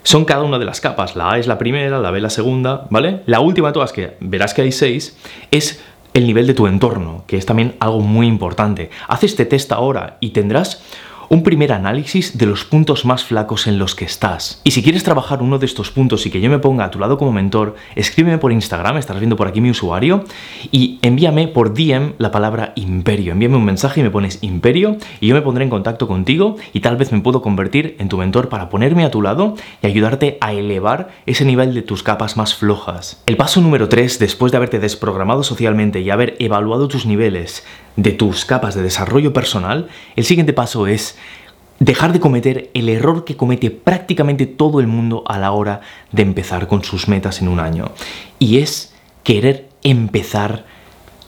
son 0.02 0.24
cada 0.24 0.42
una 0.42 0.58
de 0.58 0.64
las 0.64 0.80
capas. 0.80 1.16
La 1.16 1.32
A 1.32 1.38
es 1.38 1.46
la 1.46 1.58
primera, 1.58 1.98
la 1.98 2.10
B 2.10 2.20
la 2.20 2.30
segunda, 2.30 2.86
¿vale? 2.90 3.22
La 3.26 3.40
última 3.40 3.68
de 3.68 3.74
todas, 3.74 3.92
que 3.92 4.16
verás 4.20 4.54
que 4.54 4.62
hay 4.62 4.72
seis, 4.72 5.16
es 5.50 5.82
el 6.14 6.26
nivel 6.26 6.46
de 6.46 6.54
tu 6.54 6.66
entorno, 6.66 7.24
que 7.26 7.36
es 7.36 7.44
también 7.44 7.76
algo 7.80 8.00
muy 8.00 8.26
importante. 8.26 8.90
Haz 9.08 9.24
este 9.24 9.44
test 9.44 9.72
ahora 9.72 10.16
y 10.20 10.30
tendrás 10.30 10.82
un 11.28 11.42
primer 11.42 11.72
análisis 11.72 12.36
de 12.38 12.46
los 12.46 12.64
puntos 12.64 13.04
más 13.04 13.24
flacos 13.24 13.66
en 13.66 13.78
los 13.78 13.94
que 13.94 14.04
estás. 14.04 14.60
Y 14.64 14.70
si 14.72 14.82
quieres 14.82 15.04
trabajar 15.04 15.42
uno 15.42 15.58
de 15.58 15.66
estos 15.66 15.90
puntos 15.90 16.26
y 16.26 16.30
que 16.30 16.40
yo 16.40 16.50
me 16.50 16.58
ponga 16.58 16.84
a 16.84 16.90
tu 16.90 16.98
lado 16.98 17.18
como 17.18 17.32
mentor, 17.32 17.76
escríbeme 17.94 18.38
por 18.38 18.52
Instagram, 18.52 18.96
estarás 18.96 19.20
viendo 19.20 19.36
por 19.36 19.48
aquí 19.48 19.60
mi 19.60 19.70
usuario, 19.70 20.24
y 20.70 20.98
envíame 21.02 21.48
por 21.48 21.74
DM 21.74 22.14
la 22.18 22.30
palabra 22.30 22.72
imperio. 22.76 23.32
Envíame 23.32 23.56
un 23.56 23.64
mensaje 23.64 24.00
y 24.00 24.02
me 24.02 24.10
pones 24.10 24.38
imperio 24.42 24.96
y 25.20 25.28
yo 25.28 25.34
me 25.34 25.42
pondré 25.42 25.64
en 25.64 25.70
contacto 25.70 26.06
contigo 26.06 26.56
y 26.72 26.80
tal 26.80 26.96
vez 26.96 27.12
me 27.12 27.20
puedo 27.20 27.42
convertir 27.42 27.96
en 27.98 28.08
tu 28.08 28.18
mentor 28.18 28.48
para 28.48 28.68
ponerme 28.68 29.04
a 29.04 29.10
tu 29.10 29.22
lado 29.22 29.54
y 29.82 29.86
ayudarte 29.86 30.38
a 30.40 30.52
elevar 30.52 31.10
ese 31.26 31.44
nivel 31.44 31.74
de 31.74 31.82
tus 31.82 32.02
capas 32.02 32.36
más 32.36 32.54
flojas. 32.54 33.22
El 33.26 33.36
paso 33.36 33.60
número 33.60 33.88
3, 33.88 34.18
después 34.18 34.52
de 34.52 34.56
haberte 34.56 34.78
desprogramado 34.78 35.42
socialmente 35.42 36.00
y 36.00 36.10
haber 36.10 36.36
evaluado 36.38 36.88
tus 36.88 37.06
niveles 37.06 37.64
de 37.96 38.12
tus 38.12 38.44
capas 38.44 38.74
de 38.74 38.82
desarrollo 38.82 39.32
personal, 39.32 39.88
el 40.16 40.24
siguiente 40.24 40.52
paso 40.52 40.86
es 40.86 41.16
dejar 41.78 42.12
de 42.12 42.20
cometer 42.20 42.70
el 42.74 42.88
error 42.88 43.24
que 43.24 43.36
comete 43.36 43.70
prácticamente 43.70 44.46
todo 44.46 44.80
el 44.80 44.86
mundo 44.86 45.24
a 45.26 45.38
la 45.38 45.52
hora 45.52 45.80
de 46.12 46.22
empezar 46.22 46.66
con 46.66 46.84
sus 46.84 47.08
metas 47.08 47.40
en 47.40 47.48
un 47.48 47.60
año. 47.60 47.92
Y 48.38 48.58
es 48.58 48.94
querer 49.22 49.68
empezar 49.82 50.64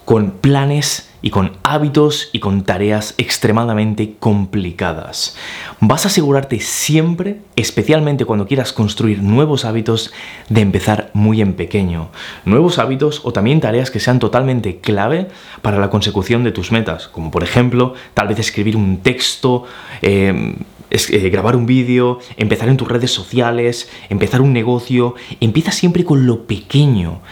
con 0.06 0.30
planes 0.30 1.10
y 1.20 1.30
con 1.30 1.52
hábitos 1.64 2.30
y 2.32 2.38
con 2.38 2.62
tareas 2.62 3.14
extremadamente 3.18 4.14
complicadas. 4.20 5.36
Vas 5.80 6.04
a 6.04 6.08
asegurarte 6.08 6.60
siempre, 6.60 7.40
especialmente 7.56 8.24
cuando 8.24 8.46
quieras 8.46 8.72
construir 8.72 9.20
nuevos 9.20 9.64
hábitos, 9.64 10.12
de 10.48 10.60
empezar 10.60 11.10
muy 11.12 11.40
en 11.40 11.54
pequeño. 11.54 12.10
Nuevos 12.44 12.78
hábitos 12.78 13.22
o 13.24 13.32
también 13.32 13.60
tareas 13.60 13.90
que 13.90 13.98
sean 13.98 14.20
totalmente 14.20 14.78
clave 14.78 15.26
para 15.62 15.78
la 15.80 15.90
consecución 15.90 16.44
de 16.44 16.52
tus 16.52 16.70
metas, 16.70 17.08
como 17.08 17.32
por 17.32 17.42
ejemplo 17.42 17.94
tal 18.14 18.28
vez 18.28 18.38
escribir 18.38 18.76
un 18.76 18.98
texto, 18.98 19.64
eh, 20.02 20.54
eh, 20.90 21.28
grabar 21.30 21.56
un 21.56 21.66
vídeo, 21.66 22.20
empezar 22.36 22.68
en 22.68 22.76
tus 22.76 22.86
redes 22.86 23.10
sociales, 23.10 23.90
empezar 24.08 24.40
un 24.40 24.52
negocio. 24.52 25.16
Empieza 25.40 25.72
siempre 25.72 26.04
con 26.04 26.26
lo 26.26 26.46
pequeño. 26.46 27.22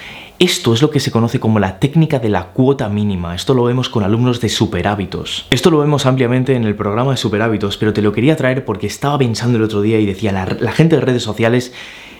Esto 0.44 0.74
es 0.74 0.82
lo 0.82 0.90
que 0.90 1.00
se 1.00 1.10
conoce 1.10 1.40
como 1.40 1.58
la 1.58 1.78
técnica 1.78 2.18
de 2.18 2.28
la 2.28 2.48
cuota 2.48 2.90
mínima. 2.90 3.34
Esto 3.34 3.54
lo 3.54 3.64
vemos 3.64 3.88
con 3.88 4.04
alumnos 4.04 4.42
de 4.42 4.50
superhábitos. 4.50 5.46
Esto 5.48 5.70
lo 5.70 5.78
vemos 5.78 6.04
ampliamente 6.04 6.54
en 6.54 6.64
el 6.64 6.74
programa 6.74 7.12
de 7.12 7.16
superhábitos, 7.16 7.78
pero 7.78 7.94
te 7.94 8.02
lo 8.02 8.12
quería 8.12 8.36
traer 8.36 8.62
porque 8.66 8.86
estaba 8.86 9.16
pensando 9.16 9.56
el 9.56 9.64
otro 9.64 9.80
día 9.80 9.98
y 9.98 10.04
decía, 10.04 10.32
la, 10.32 10.72
gente 10.72 10.96
de 10.96 11.00
redes 11.00 11.22
sociales 11.22 11.72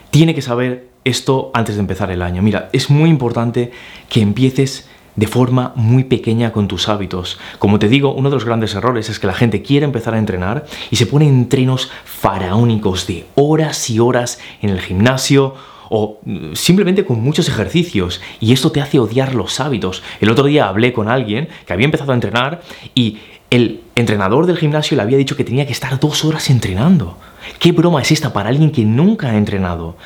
tiene 0.08 0.34
que 0.34 0.40
saber 0.40 0.88
esto 1.04 1.50
antes 1.52 1.74
de 1.74 1.82
empezar 1.82 2.10
el 2.10 2.22
año. 2.22 2.40
Mira, 2.40 2.70
es 2.72 2.88
muy 2.88 3.10
importante 3.10 3.72
que 4.08 4.22
empieces 4.22 4.88
de 5.16 5.26
forma 5.26 5.74
muy 5.76 6.04
pequeña 6.04 6.50
con 6.50 6.66
tus 6.66 6.88
hábitos. 6.88 7.38
Como 7.58 7.78
te 7.78 7.90
digo, 7.90 8.14
uno 8.14 8.30
de 8.30 8.36
los 8.36 8.46
grandes 8.46 8.74
errores 8.74 9.10
es 9.10 9.18
que 9.18 9.26
la 9.26 9.34
gente 9.34 9.60
quiere 9.60 9.84
empezar 9.84 10.14
a 10.14 10.18
entrenar 10.18 10.64
y 10.90 10.96
se 10.96 11.04
pone 11.04 11.28
entrenos 11.28 11.90
faraónicos 12.06 13.06
de 13.06 13.26
horas 13.34 13.90
y 13.90 14.00
horas 14.00 14.38
en 14.62 14.70
el 14.70 14.80
gimnasio 14.80 15.56
o 15.90 16.20
mm, 16.24 16.54
simplemente 16.54 17.04
con 17.04 17.20
muchos 17.20 17.48
ejercicios 17.48 18.20
y 18.40 18.52
esto 18.52 18.72
te 18.72 18.80
hace 18.80 18.98
odiar 18.98 19.34
los 19.34 19.60
hábitos. 19.60 20.02
El 20.20 20.30
otro 20.30 20.44
día 20.44 20.68
hablé 20.68 20.92
con 20.92 21.08
alguien 21.08 21.48
que 21.66 21.72
había 21.72 21.84
empezado 21.84 22.12
a 22.12 22.14
entrenar 22.14 22.62
y 22.94 23.18
el 23.50 23.82
entrenador 23.94 24.46
del 24.46 24.56
gimnasio 24.56 24.96
le 24.96 25.02
había 25.02 25.18
dicho 25.18 25.36
que 25.36 25.44
tenía 25.44 25.66
que 25.66 25.72
estar 25.72 26.00
dos 26.00 26.24
horas 26.24 26.50
entrenando. 26.50 27.18
¿Qué 27.58 27.72
broma 27.72 28.02
es 28.02 28.10
esta 28.10 28.32
para 28.32 28.48
alguien 28.48 28.70
que 28.70 28.84
nunca 28.84 29.30
ha 29.30 29.36
entrenado? 29.36 29.96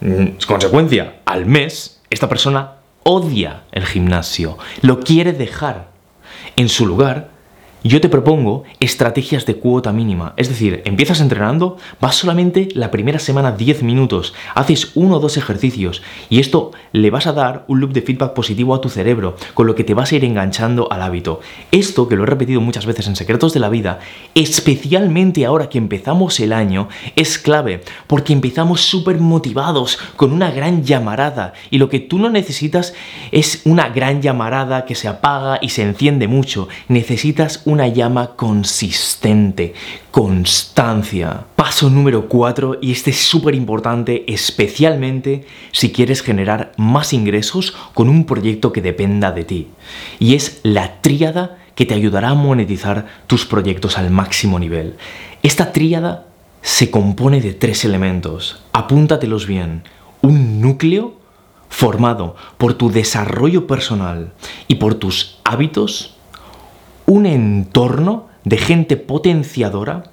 Mm, 0.00 0.38
consecuencia, 0.46 1.20
al 1.24 1.46
mes, 1.46 2.00
esta 2.10 2.28
persona 2.28 2.72
odia 3.02 3.62
el 3.72 3.86
gimnasio, 3.86 4.58
lo 4.82 5.00
quiere 5.00 5.32
dejar. 5.32 5.90
En 6.56 6.68
su 6.68 6.86
lugar, 6.86 7.30
yo 7.82 8.00
te 8.00 8.08
propongo 8.08 8.64
estrategias 8.78 9.46
de 9.46 9.56
cuota 9.56 9.92
mínima, 9.92 10.34
es 10.36 10.48
decir, 10.48 10.82
empiezas 10.84 11.20
entrenando, 11.20 11.78
vas 12.00 12.16
solamente 12.16 12.68
la 12.74 12.90
primera 12.90 13.18
semana 13.18 13.52
10 13.52 13.82
minutos, 13.82 14.34
haces 14.54 14.92
uno 14.94 15.16
o 15.16 15.20
dos 15.20 15.36
ejercicios 15.36 16.02
y 16.28 16.40
esto 16.40 16.72
le 16.92 17.10
vas 17.10 17.26
a 17.26 17.32
dar 17.32 17.64
un 17.68 17.80
loop 17.80 17.92
de 17.92 18.02
feedback 18.02 18.34
positivo 18.34 18.74
a 18.74 18.80
tu 18.80 18.88
cerebro, 18.88 19.36
con 19.54 19.66
lo 19.66 19.74
que 19.74 19.84
te 19.84 19.94
vas 19.94 20.12
a 20.12 20.16
ir 20.16 20.24
enganchando 20.24 20.92
al 20.92 21.02
hábito. 21.02 21.40
Esto, 21.70 22.08
que 22.08 22.16
lo 22.16 22.24
he 22.24 22.26
repetido 22.26 22.60
muchas 22.60 22.86
veces 22.86 23.06
en 23.06 23.16
Secretos 23.16 23.54
de 23.54 23.60
la 23.60 23.68
Vida, 23.68 24.00
especialmente 24.34 25.46
ahora 25.46 25.68
que 25.68 25.78
empezamos 25.78 26.38
el 26.40 26.52
año, 26.52 26.88
es 27.16 27.38
clave, 27.38 27.82
porque 28.06 28.32
empezamos 28.32 28.82
súper 28.82 29.18
motivados, 29.18 29.98
con 30.16 30.32
una 30.32 30.50
gran 30.50 30.84
llamarada, 30.84 31.54
y 31.70 31.78
lo 31.78 31.88
que 31.88 32.00
tú 32.00 32.18
no 32.18 32.28
necesitas 32.28 32.94
es 33.32 33.62
una 33.64 33.88
gran 33.88 34.20
llamarada 34.20 34.84
que 34.84 34.94
se 34.94 35.08
apaga 35.08 35.58
y 35.62 35.70
se 35.70 35.82
enciende 35.82 36.28
mucho, 36.28 36.68
necesitas 36.88 37.62
una 37.70 37.88
llama 37.88 38.34
consistente, 38.36 39.74
constancia. 40.10 41.44
Paso 41.54 41.88
número 41.88 42.28
4, 42.28 42.78
y 42.82 42.92
este 42.92 43.10
es 43.10 43.18
súper 43.18 43.54
importante, 43.54 44.24
especialmente 44.26 45.46
si 45.72 45.92
quieres 45.92 46.22
generar 46.22 46.72
más 46.76 47.12
ingresos 47.12 47.74
con 47.94 48.08
un 48.08 48.24
proyecto 48.24 48.72
que 48.72 48.82
dependa 48.82 49.32
de 49.32 49.44
ti. 49.44 49.68
Y 50.18 50.34
es 50.34 50.60
la 50.62 51.00
tríada 51.00 51.58
que 51.74 51.86
te 51.86 51.94
ayudará 51.94 52.30
a 52.30 52.34
monetizar 52.34 53.06
tus 53.26 53.46
proyectos 53.46 53.96
al 53.96 54.10
máximo 54.10 54.58
nivel. 54.58 54.96
Esta 55.42 55.72
tríada 55.72 56.26
se 56.62 56.90
compone 56.90 57.40
de 57.40 57.54
tres 57.54 57.84
elementos. 57.84 58.62
Apúntatelos 58.72 59.46
bien. 59.46 59.84
Un 60.20 60.60
núcleo 60.60 61.14
formado 61.68 62.36
por 62.58 62.74
tu 62.74 62.90
desarrollo 62.90 63.66
personal 63.66 64.32
y 64.68 64.74
por 64.74 64.96
tus 64.96 65.38
hábitos 65.44 66.16
un 67.10 67.26
entorno 67.26 68.28
de 68.44 68.56
gente 68.56 68.96
potenciadora 68.96 70.04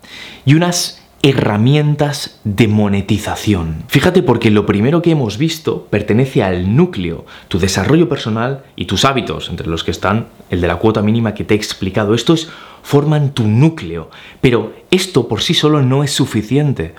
y 0.47 0.55
unas 0.55 1.03
herramientas 1.21 2.39
de 2.43 2.67
monetización. 2.67 3.83
Fíjate 3.87 4.23
porque 4.23 4.49
lo 4.49 4.65
primero 4.65 5.03
que 5.03 5.11
hemos 5.11 5.37
visto 5.37 5.85
pertenece 5.91 6.41
al 6.41 6.75
núcleo, 6.75 7.27
tu 7.49 7.59
desarrollo 7.59 8.09
personal 8.09 8.63
y 8.75 8.85
tus 8.85 9.05
hábitos, 9.05 9.49
entre 9.49 9.67
los 9.67 9.83
que 9.83 9.91
están 9.91 10.29
el 10.49 10.59
de 10.59 10.67
la 10.67 10.77
cuota 10.77 11.03
mínima 11.03 11.35
que 11.35 11.43
te 11.43 11.53
he 11.53 11.57
explicado. 11.57 12.15
Estos 12.15 12.49
forman 12.81 13.31
tu 13.31 13.47
núcleo, 13.47 14.09
pero 14.41 14.73
esto 14.89 15.27
por 15.27 15.43
sí 15.43 15.53
solo 15.53 15.83
no 15.83 16.03
es 16.03 16.09
suficiente. 16.09 16.95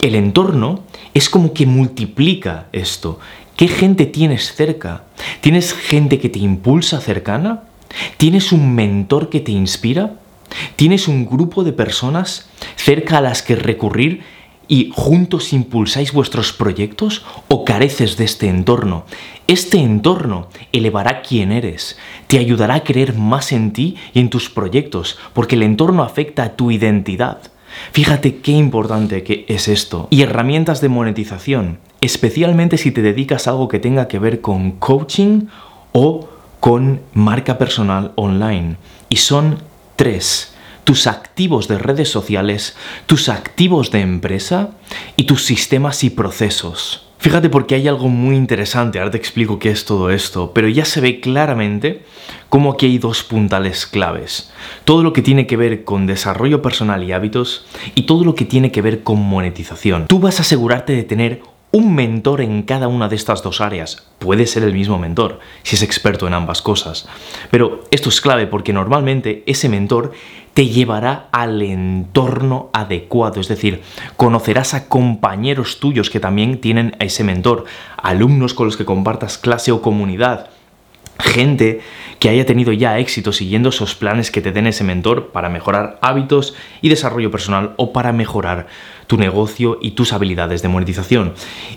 El 0.00 0.14
entorno 0.14 0.84
es 1.12 1.28
como 1.28 1.52
que 1.52 1.66
multiplica 1.66 2.68
esto. 2.72 3.20
¿Qué 3.56 3.68
gente 3.68 4.06
tienes 4.06 4.54
cerca? 4.54 5.04
¿Tienes 5.42 5.74
gente 5.74 6.18
que 6.18 6.30
te 6.30 6.38
impulsa 6.38 6.98
cercana? 7.02 7.64
¿Tienes 8.16 8.52
un 8.52 8.74
mentor 8.74 9.28
que 9.28 9.40
te 9.40 9.52
inspira? 9.52 10.14
¿Tienes 10.76 11.08
un 11.08 11.26
grupo 11.26 11.64
de 11.64 11.72
personas 11.72 12.48
cerca 12.76 13.18
a 13.18 13.20
las 13.20 13.42
que 13.42 13.56
recurrir 13.56 14.22
y 14.66 14.90
juntos 14.94 15.52
impulsáis 15.52 16.12
vuestros 16.12 16.52
proyectos 16.52 17.24
o 17.48 17.64
careces 17.64 18.16
de 18.16 18.24
este 18.24 18.48
entorno? 18.48 19.04
Este 19.46 19.78
entorno 19.78 20.48
elevará 20.72 21.22
quién 21.22 21.52
eres, 21.52 21.98
te 22.28 22.38
ayudará 22.38 22.76
a 22.76 22.84
creer 22.84 23.14
más 23.14 23.52
en 23.52 23.72
ti 23.72 23.96
y 24.14 24.20
en 24.20 24.30
tus 24.30 24.48
proyectos, 24.48 25.18
porque 25.32 25.56
el 25.56 25.62
entorno 25.62 26.02
afecta 26.02 26.44
a 26.44 26.56
tu 26.56 26.70
identidad. 26.70 27.38
Fíjate 27.92 28.36
qué 28.36 28.52
importante 28.52 29.22
que 29.22 29.44
es 29.48 29.68
esto. 29.68 30.06
Y 30.10 30.22
herramientas 30.22 30.80
de 30.80 30.88
monetización, 30.88 31.78
especialmente 32.00 32.78
si 32.78 32.92
te 32.92 33.02
dedicas 33.02 33.46
a 33.46 33.50
algo 33.50 33.68
que 33.68 33.80
tenga 33.80 34.08
que 34.08 34.18
ver 34.18 34.40
con 34.40 34.72
coaching 34.72 35.46
o 35.92 36.28
con 36.64 37.02
marca 37.12 37.58
personal 37.58 38.12
online. 38.14 38.76
Y 39.10 39.16
son 39.16 39.58
tres. 39.96 40.54
Tus 40.84 41.06
activos 41.06 41.68
de 41.68 41.76
redes 41.76 42.08
sociales, 42.08 42.74
tus 43.04 43.28
activos 43.28 43.90
de 43.90 44.00
empresa 44.00 44.70
y 45.14 45.24
tus 45.24 45.44
sistemas 45.44 46.02
y 46.04 46.08
procesos. 46.08 47.06
Fíjate 47.18 47.50
porque 47.50 47.74
hay 47.74 47.86
algo 47.86 48.08
muy 48.08 48.34
interesante, 48.34 48.98
ahora 48.98 49.10
te 49.10 49.18
explico 49.18 49.58
qué 49.58 49.70
es 49.70 49.84
todo 49.84 50.08
esto, 50.08 50.52
pero 50.54 50.66
ya 50.66 50.86
se 50.86 51.02
ve 51.02 51.20
claramente 51.20 52.02
cómo 52.48 52.72
aquí 52.72 52.86
hay 52.86 52.96
dos 52.96 53.24
puntales 53.24 53.84
claves. 53.84 54.50
Todo 54.86 55.02
lo 55.02 55.12
que 55.12 55.20
tiene 55.20 55.46
que 55.46 55.58
ver 55.58 55.84
con 55.84 56.06
desarrollo 56.06 56.62
personal 56.62 57.04
y 57.04 57.12
hábitos 57.12 57.66
y 57.94 58.04
todo 58.04 58.24
lo 58.24 58.34
que 58.34 58.46
tiene 58.46 58.72
que 58.72 58.80
ver 58.80 59.02
con 59.02 59.20
monetización. 59.20 60.06
Tú 60.06 60.18
vas 60.18 60.38
a 60.38 60.42
asegurarte 60.42 60.94
de 60.94 61.02
tener 61.02 61.42
un 61.74 61.92
mentor 61.92 62.40
en 62.40 62.62
cada 62.62 62.86
una 62.86 63.08
de 63.08 63.16
estas 63.16 63.42
dos 63.42 63.60
áreas. 63.60 64.06
Puede 64.20 64.46
ser 64.46 64.62
el 64.62 64.72
mismo 64.72 64.96
mentor, 64.96 65.40
si 65.64 65.74
es 65.74 65.82
experto 65.82 66.28
en 66.28 66.32
ambas 66.32 66.62
cosas. 66.62 67.08
Pero 67.50 67.82
esto 67.90 68.10
es 68.10 68.20
clave 68.20 68.46
porque 68.46 68.72
normalmente 68.72 69.42
ese 69.46 69.68
mentor 69.68 70.12
te 70.54 70.68
llevará 70.68 71.26
al 71.32 71.60
entorno 71.62 72.70
adecuado, 72.72 73.40
es 73.40 73.48
decir, 73.48 73.82
conocerás 74.16 74.72
a 74.72 74.88
compañeros 74.88 75.80
tuyos 75.80 76.10
que 76.10 76.20
también 76.20 76.60
tienen 76.60 76.94
a 77.00 77.06
ese 77.06 77.24
mentor, 77.24 77.64
alumnos 77.96 78.54
con 78.54 78.66
los 78.66 78.76
que 78.76 78.84
compartas 78.84 79.36
clase 79.36 79.72
o 79.72 79.82
comunidad, 79.82 80.50
gente 81.18 81.80
que 82.20 82.28
haya 82.28 82.46
tenido 82.46 82.72
ya 82.72 83.00
éxito 83.00 83.32
siguiendo 83.32 83.70
esos 83.70 83.96
planes 83.96 84.30
que 84.30 84.40
te 84.40 84.52
den 84.52 84.68
ese 84.68 84.84
mentor 84.84 85.32
para 85.32 85.48
mejorar 85.48 85.98
hábitos 86.02 86.54
y 86.82 86.88
desarrollo 86.88 87.32
personal 87.32 87.74
o 87.78 87.92
para 87.92 88.12
mejorar 88.12 88.68
tu 89.06 89.16
negocio 89.16 89.78
y 89.80 89.92
tus 89.92 90.12
habilidades 90.12 90.62
de 90.62 90.68
monetización. 90.68 91.34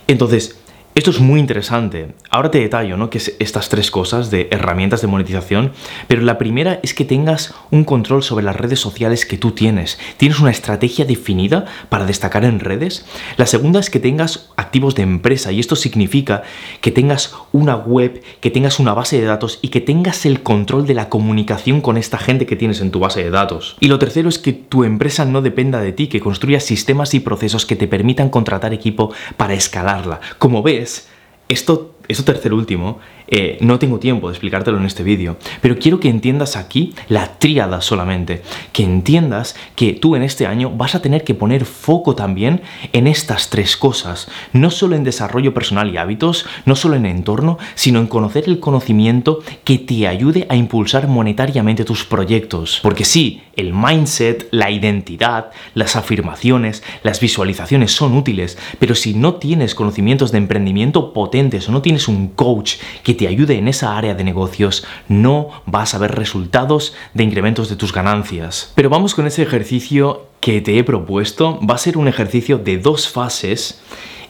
Entonces, 0.07 0.60
Esto 0.98 1.12
es 1.12 1.20
muy 1.20 1.39
interesante. 1.39 2.16
Ahora 2.32 2.50
te 2.50 2.60
detallo, 2.60 2.98
¿no? 2.98 3.12
Que 3.12 3.20
es 3.20 3.36
estas 3.38 3.70
tres 3.70 3.92
cosas 3.92 4.32
de 4.32 4.48
herramientas 4.50 5.00
de 5.00 5.06
monetización, 5.06 5.72
pero 6.08 6.24
la 6.24 6.39
primera 6.39 6.80
es 6.82 6.96
que 6.96 7.06
tengas 7.06 7.54
un 7.70 7.84
control 7.84 8.24
sobre 8.24 8.44
las 8.44 8.56
redes 8.56 8.80
sociales 8.80 9.27
que 9.27 9.38
tú 9.38 9.51
tienes. 9.51 10.00
Tienes 10.18 10.39
una 10.39 10.50
estrategia 10.50 11.06
definida 11.06 11.66
para 11.89 12.08
destacar 12.08 12.46
en 12.46 12.60
redes. 12.60 13.06
La 13.38 13.46
segunda 13.46 13.80
es 13.80 13.92
que 13.92 14.00
tengas 14.00 14.50
activos 14.56 14.96
de 14.96 15.04
empresa 15.04 15.51
y 15.51 15.60
esto 15.60 15.75
significa 15.75 16.42
que 16.82 16.89
tengas 16.89 17.36
una 17.51 17.75
web, 17.75 18.24
que 18.42 18.50
tengas 18.50 18.80
una 18.80 18.96
base 18.96 19.22
de 19.22 19.27
datos 19.27 19.60
y 19.62 19.68
que 19.68 19.82
tengas 19.82 20.25
el 20.25 20.42
control 20.42 20.88
de 20.88 20.96
la 20.96 21.10
comunicación 21.10 21.82
con 21.82 21.98
esta 21.98 22.18
gente 22.18 22.48
que 22.48 22.56
tienes 22.56 22.82
en 22.82 22.89
tu 22.89 22.98
base 22.98 23.24
de 23.24 23.30
datos. 23.30 23.77
Y 23.80 23.88
lo 23.88 24.00
tercero 24.00 24.30
es 24.30 24.39
que 24.39 24.51
tu 24.51 24.84
empresa 24.84 25.25
no 25.25 25.44
dependa 25.44 25.80
de 25.80 25.92
ti, 25.92 26.08
que 26.08 26.22
construyas 26.22 26.63
sistemas 26.63 27.13
y 27.13 27.20
procesos 27.20 27.68
que 27.68 27.75
te 27.75 27.88
permitan 27.88 28.30
contratar 28.30 28.74
equipo 28.74 29.13
para 29.38 29.54
escalarla. 29.54 30.22
Como 30.39 30.63
ves, 30.63 30.87
esto, 31.50 31.96
esto 32.08 32.24
tercer 32.24 32.53
último 32.53 33.00
eh, 33.27 33.57
no 33.62 33.79
tengo 33.79 34.00
tiempo 34.00 34.27
de 34.27 34.34
explicártelo 34.34 34.77
en 34.77 34.86
este 34.86 35.03
vídeo, 35.03 35.38
pero 35.62 35.77
quiero 35.77 36.00
que 36.00 36.10
entiendas 36.10 36.55
aquí 36.55 36.93
la 37.10 37.38
tríada 37.39 37.81
solamente, 37.81 38.41
que 38.72 38.84
entiendas 38.84 39.55
que 39.75 39.93
tú 39.93 40.15
en 40.15 40.24
este 40.24 40.48
año 40.48 40.69
vas 40.69 40.96
a 40.96 41.01
tener 41.01 41.24
que 41.24 41.34
poner 41.34 41.65
foco 41.65 42.15
también 42.15 42.62
en 42.93 43.07
estas 43.07 43.50
tres 43.50 43.75
cosas, 43.75 44.29
no 44.53 44.72
solo 44.72 44.96
en 44.96 45.03
desarrollo 45.03 45.53
personal 45.53 45.93
y 45.93 45.98
hábitos, 45.98 46.46
no 46.65 46.75
solo 46.75 46.96
en 46.96 47.05
entorno, 47.05 47.57
sino 47.75 48.00
en 48.00 48.07
conocer 48.07 48.46
el 48.48 48.60
conocimiento 48.60 49.39
que 49.63 49.77
te 49.77 50.07
ayude 50.07 50.46
a 50.50 50.55
impulsar 50.55 51.07
monetariamente 51.07 51.84
tus 51.84 52.05
proyectos. 52.05 52.79
Porque 52.81 53.05
sí, 53.05 53.41
el 53.55 53.74
mindset, 53.74 54.48
la 54.51 54.72
identidad, 54.72 55.51
las 55.74 55.96
afirmaciones, 55.96 56.84
las 57.03 57.19
visualizaciones 57.19 57.91
son 57.91 58.15
útiles, 58.15 58.57
pero 58.79 58.96
si 58.96 59.13
no 59.13 59.36
tienes 59.36 59.75
conocimientos 59.75 60.31
de 60.31 60.38
emprendimiento 60.38 61.13
potentes 61.13 61.67
o 61.67 61.72
no 61.72 61.81
tienes 61.81 62.07
un 62.07 62.29
coach 62.29 62.75
que 63.03 63.17
te 63.18 63.28
ayude 63.28 63.58
en 63.58 63.68
esa 63.68 63.98
área 63.98 64.16
de 64.16 64.24
negocios, 64.24 64.86
no 65.10 65.50
vas 65.66 65.94
a 65.94 65.98
ver 65.98 66.16
resultados 66.16 66.96
de 67.14 67.26
incrementos 67.26 67.68
de 67.70 67.76
tus 67.76 67.92
ganancias. 67.92 68.72
Pero 68.76 68.90
vamos 68.90 69.14
con 69.14 69.28
ese 69.28 69.44
ejercicio 69.44 70.28
que 70.40 70.62
te 70.62 70.78
he 70.78 70.84
propuesto. 70.86 71.60
Va 71.70 71.76
a 71.76 71.80
ser 71.80 71.98
un 71.98 72.08
ejercicio 72.08 72.58
de 72.58 72.78
dos 72.78 73.10
fases 73.10 73.82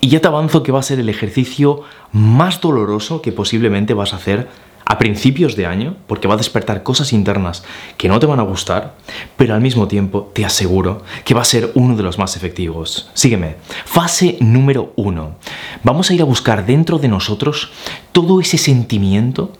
y 0.01 0.09
ya 0.09 0.21
te 0.21 0.27
avanzo 0.27 0.63
que 0.63 0.71
va 0.71 0.79
a 0.79 0.83
ser 0.83 0.99
el 0.99 1.09
ejercicio 1.09 1.81
más 2.11 2.61
doloroso 2.61 3.21
que 3.21 3.31
posiblemente 3.31 3.93
vas 3.93 4.13
a 4.13 4.17
hacer 4.17 4.47
a 4.89 4.97
principios 4.97 5.57
de 5.57 5.65
año, 5.65 5.97
porque 6.07 6.29
va 6.29 6.35
a 6.35 6.37
despertar 6.37 6.81
cosas 6.81 7.11
internas 7.11 7.65
que 7.97 8.07
no 8.07 8.19
te 8.19 8.25
van 8.25 8.39
a 8.39 8.43
gustar, 8.43 8.95
pero 9.35 9.53
al 9.53 9.59
mismo 9.59 9.89
tiempo 9.89 10.31
te 10.33 10.45
aseguro 10.45 11.03
que 11.25 11.33
va 11.33 11.41
a 11.41 11.45
ser 11.45 11.71
uno 11.75 11.97
de 11.97 12.03
los 12.03 12.17
más 12.17 12.37
efectivos. 12.37 13.09
Sígueme. 13.13 13.57
Fase 13.83 14.37
número 14.39 14.93
uno. 14.95 15.35
Vamos 15.83 16.09
a 16.09 16.13
ir 16.13 16.21
a 16.21 16.25
buscar 16.25 16.65
dentro 16.65 16.99
de 16.99 17.07
nosotros 17.07 17.71
todo 18.11 18.41
ese 18.41 18.57
sentimiento 18.57 19.53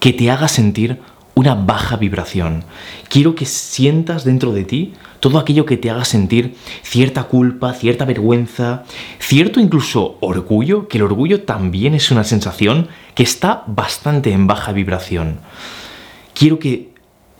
que 0.00 0.12
te 0.12 0.30
haga 0.30 0.48
sentir 0.48 1.00
una 1.34 1.54
baja 1.54 1.96
vibración. 1.96 2.64
Quiero 3.08 3.34
que 3.34 3.46
sientas 3.46 4.24
dentro 4.24 4.52
de 4.52 4.64
ti 4.64 4.92
todo 5.20 5.38
aquello 5.38 5.64
que 5.64 5.76
te 5.76 5.88
haga 5.88 6.04
sentir 6.04 6.56
cierta 6.82 7.24
culpa, 7.24 7.72
cierta 7.74 8.04
vergüenza, 8.04 8.84
cierto 9.18 9.60
incluso 9.60 10.18
orgullo, 10.20 10.88
que 10.88 10.98
el 10.98 11.04
orgullo 11.04 11.42
también 11.42 11.94
es 11.94 12.10
una 12.10 12.24
sensación 12.24 12.88
que 13.14 13.22
está 13.22 13.62
bastante 13.66 14.32
en 14.32 14.46
baja 14.46 14.72
vibración. 14.72 15.38
Quiero 16.34 16.58
que 16.58 16.90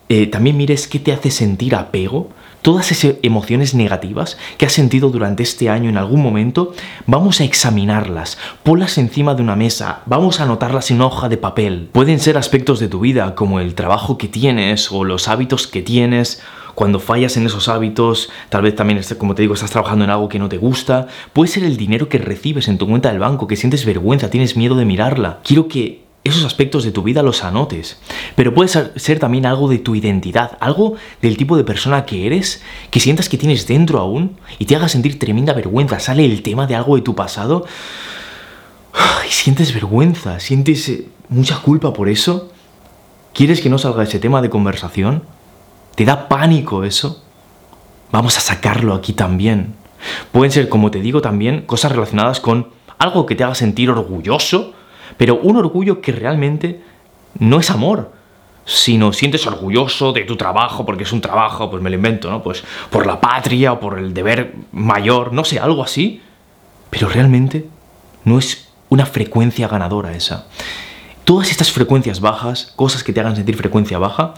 eh, 0.09 0.27
también 0.27 0.57
mires 0.57 0.87
qué 0.87 0.99
te 0.99 1.13
hace 1.13 1.31
sentir 1.31 1.75
apego, 1.75 2.31
todas 2.63 2.93
esas 2.93 3.17
emociones 3.23 3.75
negativas 3.75 4.39
que 4.57 4.67
has 4.67 4.73
sentido 4.73 5.11
durante 5.11 5.43
este 5.43 5.69
año 5.69 5.91
en 5.91 5.99
algún 5.99 6.23
momento, 6.23 6.73
vamos 7.07 7.41
a 7.41 7.45
examinarlas, 7.45 8.39
ponlas 8.63 8.97
encima 8.99 9.35
de 9.35 9.43
una 9.43 9.57
mesa, 9.57 10.03
vamos 10.07 10.41
a 10.41 10.45
anotarlas 10.45 10.91
en 10.91 10.97
una 10.97 11.07
hoja 11.07 11.29
de 11.29 11.37
papel. 11.37 11.91
Pueden 11.93 12.21
ser 12.21 12.39
aspectos 12.39 12.81
de 12.81 12.89
tu 12.89 13.01
vida 13.01 13.35
como 13.35 13.61
el 13.61 13.75
trabajo 13.75 14.17
que 14.17 14.29
tienes 14.29 14.91
o 14.93 15.05
los 15.05 15.29
hábitos 15.29 15.67
que 15.67 15.83
tienes. 15.83 16.41
Cuando 16.75 17.01
fallas 17.01 17.37
en 17.37 17.45
esos 17.45 17.69
hábitos, 17.69 18.31
tal 18.49 18.63
vez 18.63 18.75
también, 18.75 18.99
como 19.19 19.35
te 19.35 19.43
digo, 19.43 19.53
estás 19.53 19.71
trabajando 19.71 20.05
en 20.05 20.11
algo 20.11 20.31
que 20.31 20.39
no 20.39 20.49
te 20.49 20.57
gusta. 20.57 21.07
Puede 21.35 21.51
ser 21.51 21.65
el 21.65 21.77
dinero 21.77 22.09
que 22.09 22.17
recibes 22.17 22.67
en 22.69 22.79
tu 22.79 22.89
cuenta 22.89 23.11
del 23.11 23.19
banco, 23.19 23.47
que 23.47 23.57
sientes 23.57 23.85
vergüenza, 23.85 24.31
tienes 24.31 24.57
miedo 24.57 24.75
de 24.75 24.87
mirarla. 24.87 25.41
Quiero 25.45 25.69
que 25.69 26.02
esos 26.25 26.45
aspectos 26.45 26.85
de 26.85 26.93
tu 26.93 27.03
vida 27.03 27.23
los 27.23 27.43
anotes. 27.43 27.99
Pero 28.37 28.55
puede 28.55 28.69
ser 28.69 29.19
también 29.19 29.47
algo 29.47 29.69
de 29.69 29.79
tu 29.79 29.95
identidad, 29.95 30.57
algo 30.61 30.95
del 31.21 31.37
tipo 31.37 31.57
de 31.57 31.65
persona 31.65 32.05
que 32.05 32.27
eres, 32.27 32.63
que 32.91 33.01
sientas 33.01 33.29
que 33.29 33.39
tienes 33.39 33.67
dentro 33.67 33.99
aún 33.99 34.37
y 34.59 34.67
te 34.67 34.77
haga 34.77 34.89
sentir 34.89 35.19
tremenda 35.19 35.53
vergüenza. 35.53 35.99
Sale 35.99 36.25
el 36.25 36.43
tema 36.43 36.67
de 36.67 36.77
algo 36.77 36.97
de 36.97 37.03
tu 37.03 37.15
pasado 37.15 37.67
y 39.27 39.33
sientes 39.33 39.75
vergüenza, 39.75 40.39
sientes 40.39 40.89
eh, 40.89 41.09
mucha 41.29 41.59
culpa 41.59 41.93
por 41.93 42.09
eso. 42.09 42.51
¿Quieres 43.35 43.61
que 43.61 43.71
no 43.71 43.79
salga 43.79 44.03
ese 44.05 44.19
tema 44.19 44.43
de 44.43 44.51
conversación? 44.51 45.25
¿Te 45.97 46.05
da 46.05 46.29
pánico 46.29 46.85
eso? 46.85 47.23
Vamos 48.13 48.37
a 48.37 48.41
sacarlo 48.41 48.95
aquí 48.95 49.15
también. 49.15 49.75
Pueden 50.33 50.53
ser, 50.53 50.69
como 50.69 50.91
te 50.91 51.01
digo, 51.01 51.23
también 51.23 51.63
cosas 51.63 51.93
relacionadas 51.93 52.41
con 52.41 52.69
algo 52.99 53.27
que 53.27 53.35
te 53.35 53.43
haga 53.43 53.55
sentir 53.55 53.91
orgulloso 53.91 54.75
pero 55.17 55.37
un 55.37 55.57
orgullo 55.57 56.01
que 56.01 56.13
realmente 56.13 56.83
no 57.39 57.61
es 57.61 57.71
amor, 57.71 58.13
sino 58.65 59.13
sientes 59.13 59.47
orgulloso 59.47 60.13
de 60.13 60.23
tu 60.23 60.37
trabajo, 60.37 60.87
porque 60.87 61.03
es 61.03 61.13
un 61.13 61.21
trabajo, 61.21 61.71
pues 61.71 61.83
me 61.83 61.91
lo 61.91 61.97
invento, 61.97 62.31
¿no? 62.31 62.43
Pues 62.43 62.63
por 62.91 63.07
la 63.07 63.21
patria 63.21 63.73
o 63.73 63.81
por 63.81 63.99
el 63.99 64.15
deber 64.15 64.55
mayor, 64.73 65.33
no 65.33 65.45
sé, 65.45 65.59
algo 65.59 65.83
así, 65.83 66.23
pero 66.91 67.09
realmente 67.09 67.67
no 68.25 68.39
es 68.39 68.69
una 68.89 69.07
frecuencia 69.07 69.69
ganadora 69.69 70.13
esa. 70.13 70.47
Todas 71.25 71.51
estas 71.51 71.73
frecuencias 71.73 72.21
bajas, 72.21 72.73
cosas 72.77 73.03
que 73.03 73.13
te 73.13 73.21
hagan 73.21 73.37
sentir 73.37 73.57
frecuencia 73.57 73.99
baja, 73.99 74.35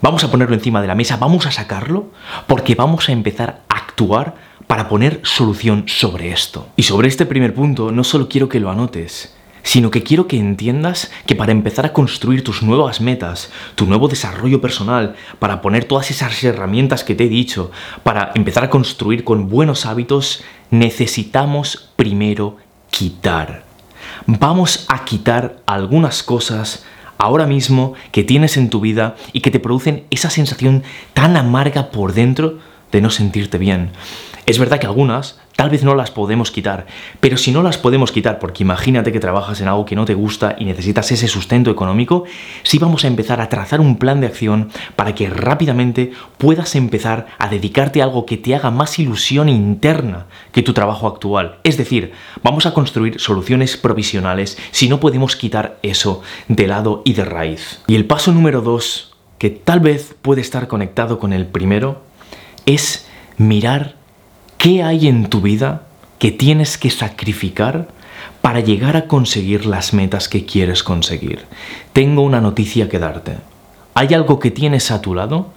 vamos 0.00 0.24
a 0.24 0.30
ponerlo 0.30 0.54
encima 0.54 0.80
de 0.80 0.88
la 0.88 0.94
mesa, 0.94 1.16
vamos 1.16 1.46
a 1.46 1.52
sacarlo, 1.52 2.06
porque 2.46 2.74
vamos 2.74 3.08
a 3.08 3.12
empezar 3.12 3.62
a 3.68 3.76
actuar 3.76 4.34
para 4.66 4.88
poner 4.88 5.20
solución 5.24 5.84
sobre 5.86 6.32
esto. 6.32 6.68
Y 6.76 6.84
sobre 6.84 7.08
este 7.08 7.26
primer 7.26 7.54
punto, 7.54 7.92
no 7.92 8.04
solo 8.04 8.28
quiero 8.28 8.48
que 8.48 8.60
lo 8.60 8.70
anotes, 8.70 9.34
sino 9.62 9.90
que 9.90 10.02
quiero 10.02 10.26
que 10.26 10.38
entiendas 10.38 11.10
que 11.26 11.34
para 11.34 11.52
empezar 11.52 11.86
a 11.86 11.92
construir 11.92 12.44
tus 12.44 12.62
nuevas 12.62 13.00
metas, 13.00 13.50
tu 13.74 13.86
nuevo 13.86 14.08
desarrollo 14.08 14.60
personal, 14.60 15.14
para 15.38 15.60
poner 15.62 15.84
todas 15.84 16.10
esas 16.10 16.42
herramientas 16.44 17.04
que 17.04 17.14
te 17.14 17.24
he 17.24 17.28
dicho, 17.28 17.70
para 18.02 18.32
empezar 18.34 18.64
a 18.64 18.70
construir 18.70 19.24
con 19.24 19.48
buenos 19.48 19.86
hábitos, 19.86 20.42
necesitamos 20.70 21.90
primero 21.96 22.56
quitar. 22.90 23.64
Vamos 24.26 24.86
a 24.88 25.04
quitar 25.04 25.56
algunas 25.66 26.22
cosas 26.22 26.84
ahora 27.18 27.46
mismo 27.46 27.94
que 28.12 28.24
tienes 28.24 28.56
en 28.56 28.70
tu 28.70 28.80
vida 28.80 29.14
y 29.32 29.40
que 29.40 29.50
te 29.50 29.60
producen 29.60 30.04
esa 30.10 30.30
sensación 30.30 30.82
tan 31.12 31.36
amarga 31.36 31.90
por 31.90 32.14
dentro 32.14 32.58
de 32.92 33.00
no 33.00 33.10
sentirte 33.10 33.58
bien. 33.58 33.90
Es 34.46 34.58
verdad 34.58 34.80
que 34.80 34.86
algunas 34.86 35.40
Tal 35.60 35.68
vez 35.68 35.84
no 35.84 35.94
las 35.94 36.10
podemos 36.10 36.50
quitar, 36.50 36.86
pero 37.20 37.36
si 37.36 37.52
no 37.52 37.62
las 37.62 37.76
podemos 37.76 38.12
quitar, 38.12 38.38
porque 38.38 38.62
imagínate 38.62 39.12
que 39.12 39.20
trabajas 39.20 39.60
en 39.60 39.68
algo 39.68 39.84
que 39.84 39.94
no 39.94 40.06
te 40.06 40.14
gusta 40.14 40.56
y 40.58 40.64
necesitas 40.64 41.12
ese 41.12 41.28
sustento 41.28 41.70
económico, 41.70 42.24
sí 42.62 42.78
vamos 42.78 43.04
a 43.04 43.08
empezar 43.08 43.42
a 43.42 43.50
trazar 43.50 43.78
un 43.78 43.98
plan 43.98 44.22
de 44.22 44.28
acción 44.28 44.70
para 44.96 45.14
que 45.14 45.28
rápidamente 45.28 46.12
puedas 46.38 46.76
empezar 46.76 47.26
a 47.36 47.48
dedicarte 47.48 48.00
a 48.00 48.04
algo 48.04 48.24
que 48.24 48.38
te 48.38 48.54
haga 48.54 48.70
más 48.70 48.98
ilusión 48.98 49.50
interna 49.50 50.28
que 50.50 50.62
tu 50.62 50.72
trabajo 50.72 51.06
actual. 51.06 51.58
Es 51.62 51.76
decir, 51.76 52.12
vamos 52.42 52.64
a 52.64 52.72
construir 52.72 53.20
soluciones 53.20 53.76
provisionales 53.76 54.56
si 54.70 54.88
no 54.88 54.98
podemos 54.98 55.36
quitar 55.36 55.78
eso 55.82 56.22
de 56.48 56.68
lado 56.68 57.02
y 57.04 57.12
de 57.12 57.26
raíz. 57.26 57.82
Y 57.86 57.96
el 57.96 58.06
paso 58.06 58.32
número 58.32 58.62
dos, 58.62 59.14
que 59.36 59.50
tal 59.50 59.80
vez 59.80 60.16
puede 60.22 60.40
estar 60.40 60.68
conectado 60.68 61.18
con 61.18 61.34
el 61.34 61.44
primero, 61.44 62.00
es 62.74 63.06
mirar 63.36 64.00
¿Qué 64.60 64.82
hay 64.82 65.08
en 65.08 65.30
tu 65.30 65.40
vida 65.40 65.86
que 66.18 66.30
tienes 66.30 66.76
que 66.76 66.90
sacrificar 66.90 67.88
para 68.42 68.60
llegar 68.60 68.94
a 68.94 69.06
conseguir 69.06 69.64
las 69.64 69.94
metas 69.94 70.28
que 70.28 70.44
quieres 70.44 70.82
conseguir? 70.82 71.46
Tengo 71.94 72.20
una 72.20 72.42
noticia 72.42 72.86
que 72.86 72.98
darte. 72.98 73.38
¿Hay 73.94 74.12
algo 74.12 74.38
que 74.38 74.50
tienes 74.50 74.90
a 74.90 75.00
tu 75.00 75.14
lado? 75.14 75.48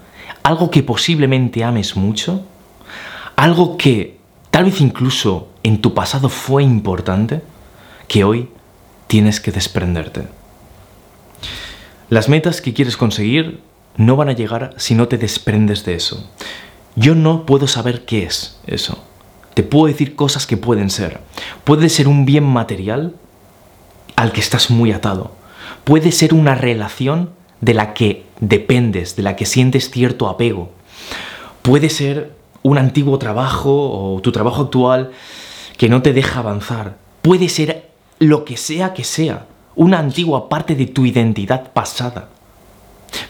¿Algo 0.41 0.71
que 0.71 0.83
posiblemente 0.83 1.65
ames 1.65 1.97
mucho? 1.97 2.45
¿Algo 3.35 3.75
que 3.75 4.19
tal 4.51 4.63
vez 4.63 4.79
incluso 4.79 5.49
en 5.63 5.81
tu 5.81 5.93
pasado 5.93 6.29
fue 6.29 6.63
importante? 6.63 7.41
Que 8.07 8.23
hoy 8.23 8.47
tienes 9.07 9.41
que 9.41 9.51
desprenderte. 9.51 10.29
Las 12.09 12.29
metas 12.29 12.61
que 12.61 12.73
quieres 12.73 12.95
conseguir 12.95 13.59
no 13.97 14.15
van 14.15 14.29
a 14.29 14.33
llegar 14.33 14.73
si 14.77 14.95
no 14.95 15.09
te 15.09 15.17
desprendes 15.17 15.83
de 15.83 15.95
eso. 15.95 16.25
Yo 16.95 17.15
no 17.15 17.45
puedo 17.45 17.67
saber 17.67 18.05
qué 18.05 18.23
es 18.23 18.59
eso. 18.67 19.03
Te 19.53 19.63
puedo 19.63 19.87
decir 19.87 20.15
cosas 20.15 20.47
que 20.47 20.57
pueden 20.57 20.89
ser. 20.89 21.19
Puede 21.63 21.89
ser 21.89 22.07
un 22.07 22.25
bien 22.25 22.43
material 22.43 23.13
al 24.15 24.31
que 24.31 24.41
estás 24.41 24.69
muy 24.69 24.91
atado. 24.91 25.31
Puede 25.83 26.11
ser 26.11 26.33
una 26.33 26.55
relación 26.55 27.31
de 27.61 27.73
la 27.73 27.93
que 27.93 28.25
dependes, 28.39 29.15
de 29.15 29.23
la 29.23 29.35
que 29.35 29.45
sientes 29.45 29.89
cierto 29.89 30.27
apego. 30.27 30.71
Puede 31.61 31.89
ser 31.89 32.35
un 32.61 32.77
antiguo 32.77 33.17
trabajo 33.19 34.15
o 34.15 34.21
tu 34.21 34.31
trabajo 34.31 34.63
actual 34.63 35.11
que 35.77 35.89
no 35.89 36.01
te 36.01 36.13
deja 36.13 36.39
avanzar. 36.39 36.97
Puede 37.21 37.49
ser 37.49 37.89
lo 38.19 38.45
que 38.45 38.57
sea 38.57 38.93
que 38.93 39.03
sea, 39.03 39.47
una 39.75 39.99
antigua 39.99 40.49
parte 40.49 40.75
de 40.75 40.85
tu 40.85 41.05
identidad 41.05 41.71
pasada. 41.73 42.29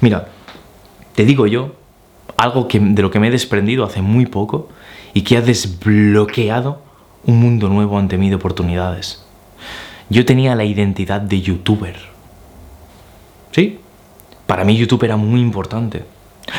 Mira, 0.02 0.28
te 1.15 1.26
digo 1.26 1.47
yo, 1.47 1.76
algo 2.37 2.67
que, 2.67 2.79
de 2.79 3.01
lo 3.01 3.11
que 3.11 3.19
me 3.19 3.27
he 3.27 3.31
desprendido 3.31 3.83
hace 3.83 4.01
muy 4.01 4.25
poco 4.25 4.69
y 5.13 5.21
que 5.21 5.37
ha 5.37 5.41
desbloqueado 5.41 6.81
un 7.25 7.39
mundo 7.39 7.69
nuevo 7.69 7.97
ante 7.97 8.17
mí 8.17 8.29
de 8.29 8.35
oportunidades. 8.35 9.23
Yo 10.09 10.25
tenía 10.25 10.55
la 10.55 10.65
identidad 10.65 11.21
de 11.21 11.41
youtuber. 11.41 11.95
¿Sí? 13.51 13.79
Para 14.47 14.65
mí 14.65 14.75
YouTube 14.75 15.03
era 15.03 15.15
muy 15.15 15.39
importante. 15.39 16.03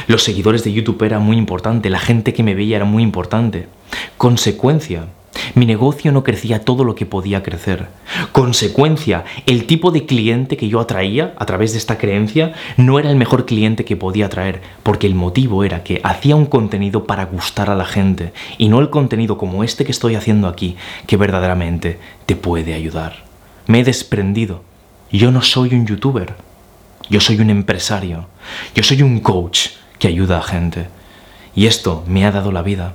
Los 0.06 0.22
seguidores 0.22 0.64
de 0.64 0.72
YouTube 0.72 1.02
eran 1.02 1.22
muy 1.22 1.36
importante, 1.36 1.90
la 1.90 1.98
gente 1.98 2.32
que 2.32 2.42
me 2.42 2.54
veía 2.54 2.76
era 2.76 2.84
muy 2.84 3.02
importante. 3.02 3.68
Consecuencia, 4.16 5.06
mi 5.54 5.66
negocio 5.66 6.10
no 6.10 6.24
crecía 6.24 6.64
todo 6.64 6.82
lo 6.82 6.96
que 6.96 7.06
podía 7.06 7.44
crecer. 7.44 7.86
Consecuencia, 8.32 9.24
el 9.46 9.66
tipo 9.66 9.92
de 9.92 10.04
cliente 10.04 10.56
que 10.56 10.68
yo 10.68 10.80
atraía 10.80 11.32
a 11.36 11.46
través 11.46 11.72
de 11.72 11.78
esta 11.78 11.96
creencia 11.96 12.54
no 12.76 12.98
era 12.98 13.08
el 13.08 13.16
mejor 13.16 13.46
cliente 13.46 13.84
que 13.84 13.96
podía 13.96 14.26
atraer, 14.26 14.62
porque 14.82 15.06
el 15.06 15.14
motivo 15.14 15.62
era 15.62 15.84
que 15.84 16.00
hacía 16.02 16.34
un 16.34 16.46
contenido 16.46 17.04
para 17.04 17.26
gustar 17.26 17.70
a 17.70 17.76
la 17.76 17.84
gente 17.84 18.32
y 18.58 18.68
no 18.68 18.80
el 18.80 18.90
contenido 18.90 19.38
como 19.38 19.62
este 19.62 19.84
que 19.84 19.92
estoy 19.92 20.16
haciendo 20.16 20.48
aquí, 20.48 20.76
que 21.06 21.16
verdaderamente 21.16 22.00
te 22.26 22.34
puede 22.34 22.74
ayudar. 22.74 23.24
Me 23.66 23.80
he 23.80 23.84
desprendido. 23.84 24.62
Yo 25.12 25.30
no 25.30 25.40
soy 25.42 25.72
un 25.74 25.86
youtuber. 25.86 26.34
Yo 27.08 27.20
soy 27.20 27.38
un 27.38 27.50
empresario. 27.50 28.26
Yo 28.74 28.82
soy 28.82 29.02
un 29.02 29.20
coach 29.20 29.68
que 30.00 30.08
ayuda 30.08 30.38
a 30.38 30.42
gente. 30.42 30.88
Y 31.54 31.66
esto 31.66 32.02
me 32.08 32.26
ha 32.26 32.32
dado 32.32 32.50
la 32.50 32.62
vida. 32.62 32.94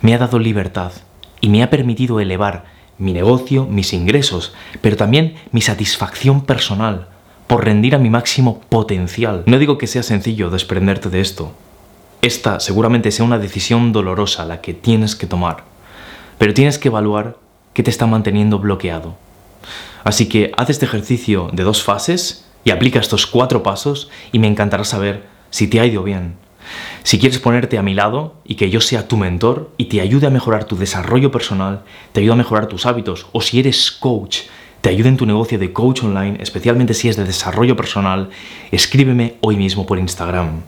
Me 0.00 0.14
ha 0.14 0.18
dado 0.18 0.38
libertad 0.38 0.92
y 1.40 1.48
me 1.48 1.62
ha 1.62 1.70
permitido 1.70 2.20
elevar 2.20 2.64
mi 2.98 3.12
negocio, 3.12 3.66
mis 3.66 3.92
ingresos, 3.92 4.52
pero 4.82 4.96
también 4.96 5.36
mi 5.52 5.62
satisfacción 5.62 6.44
personal 6.44 7.08
por 7.46 7.64
rendir 7.64 7.94
a 7.94 7.98
mi 7.98 8.10
máximo 8.10 8.60
potencial. 8.68 9.42
No 9.46 9.58
digo 9.58 9.78
que 9.78 9.86
sea 9.86 10.02
sencillo 10.02 10.50
desprenderte 10.50 11.08
de 11.08 11.20
esto. 11.20 11.52
Esta 12.22 12.60
seguramente 12.60 13.10
sea 13.10 13.24
una 13.24 13.38
decisión 13.38 13.92
dolorosa 13.92 14.44
la 14.44 14.60
que 14.60 14.74
tienes 14.74 15.16
que 15.16 15.26
tomar, 15.26 15.64
pero 16.38 16.54
tienes 16.54 16.78
que 16.78 16.88
evaluar 16.88 17.38
qué 17.72 17.82
te 17.82 17.90
está 17.90 18.06
manteniendo 18.06 18.58
bloqueado. 18.58 19.16
Así 20.04 20.28
que 20.28 20.52
haz 20.56 20.70
este 20.70 20.84
ejercicio 20.84 21.48
de 21.52 21.62
dos 21.62 21.82
fases 21.82 22.46
y 22.64 22.70
aplica 22.70 23.00
estos 23.00 23.26
cuatro 23.26 23.62
pasos 23.62 24.10
y 24.32 24.38
me 24.38 24.46
encantará 24.46 24.84
saber 24.84 25.26
si 25.50 25.66
te 25.66 25.80
ha 25.80 25.86
ido 25.86 26.02
bien 26.02 26.34
si 27.02 27.18
quieres 27.18 27.38
ponerte 27.38 27.78
a 27.78 27.82
mi 27.82 27.94
lado 27.94 28.34
y 28.44 28.54
que 28.54 28.70
yo 28.70 28.80
sea 28.80 29.08
tu 29.08 29.16
mentor 29.16 29.70
y 29.76 29.86
te 29.86 30.00
ayude 30.00 30.26
a 30.26 30.30
mejorar 30.30 30.64
tu 30.64 30.76
desarrollo 30.76 31.30
personal, 31.30 31.82
te 32.12 32.20
ayude 32.20 32.32
a 32.32 32.36
mejorar 32.36 32.66
tus 32.66 32.86
hábitos, 32.86 33.26
o 33.32 33.40
si 33.40 33.60
eres 33.60 33.90
coach, 33.90 34.40
te 34.80 34.88
ayude 34.88 35.08
en 35.08 35.16
tu 35.16 35.26
negocio 35.26 35.58
de 35.58 35.72
coach 35.72 36.02
online, 36.04 36.38
especialmente 36.40 36.94
si 36.94 37.08
es 37.08 37.16
de 37.16 37.24
desarrollo 37.24 37.76
personal, 37.76 38.30
escríbeme 38.70 39.34
hoy 39.40 39.56
mismo 39.56 39.86
por 39.86 39.98
Instagram. 39.98 40.62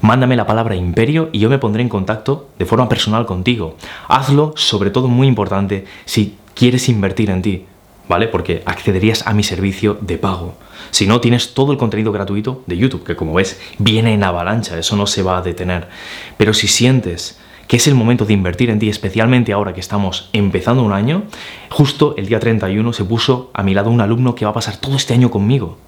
Mándame 0.00 0.36
la 0.36 0.46
palabra 0.46 0.76
imperio 0.76 1.30
y 1.32 1.40
yo 1.40 1.48
me 1.48 1.58
pondré 1.58 1.82
en 1.82 1.88
contacto 1.88 2.48
de 2.58 2.66
forma 2.66 2.88
personal 2.88 3.26
contigo. 3.26 3.76
Hazlo, 4.08 4.52
sobre 4.56 4.90
todo 4.90 5.08
muy 5.08 5.26
importante, 5.26 5.84
si 6.04 6.36
quieres 6.54 6.88
invertir 6.88 7.30
en 7.30 7.42
ti. 7.42 7.64
¿Vale? 8.08 8.28
Porque 8.28 8.62
accederías 8.66 9.26
a 9.26 9.32
mi 9.32 9.42
servicio 9.42 9.98
de 10.00 10.18
pago. 10.18 10.54
Si 10.90 11.06
no, 11.06 11.20
tienes 11.20 11.54
todo 11.54 11.72
el 11.72 11.78
contenido 11.78 12.12
gratuito 12.12 12.62
de 12.66 12.76
YouTube, 12.76 13.04
que 13.04 13.16
como 13.16 13.34
ves, 13.34 13.60
viene 13.78 14.14
en 14.14 14.24
avalancha, 14.24 14.78
eso 14.78 14.96
no 14.96 15.06
se 15.06 15.22
va 15.22 15.38
a 15.38 15.42
detener. 15.42 15.88
Pero 16.36 16.54
si 16.54 16.68
sientes 16.68 17.38
que 17.66 17.76
es 17.76 17.86
el 17.86 17.94
momento 17.94 18.24
de 18.24 18.32
invertir 18.32 18.70
en 18.70 18.78
ti, 18.78 18.88
especialmente 18.88 19.52
ahora 19.52 19.74
que 19.74 19.80
estamos 19.80 20.28
empezando 20.32 20.82
un 20.82 20.92
año, 20.92 21.24
justo 21.70 22.14
el 22.16 22.26
día 22.26 22.38
31 22.38 22.92
se 22.92 23.04
puso 23.04 23.50
a 23.54 23.62
mi 23.62 23.74
lado 23.74 23.90
un 23.90 24.00
alumno 24.00 24.34
que 24.34 24.44
va 24.44 24.52
a 24.52 24.54
pasar 24.54 24.76
todo 24.76 24.96
este 24.96 25.14
año 25.14 25.30
conmigo, 25.30 25.78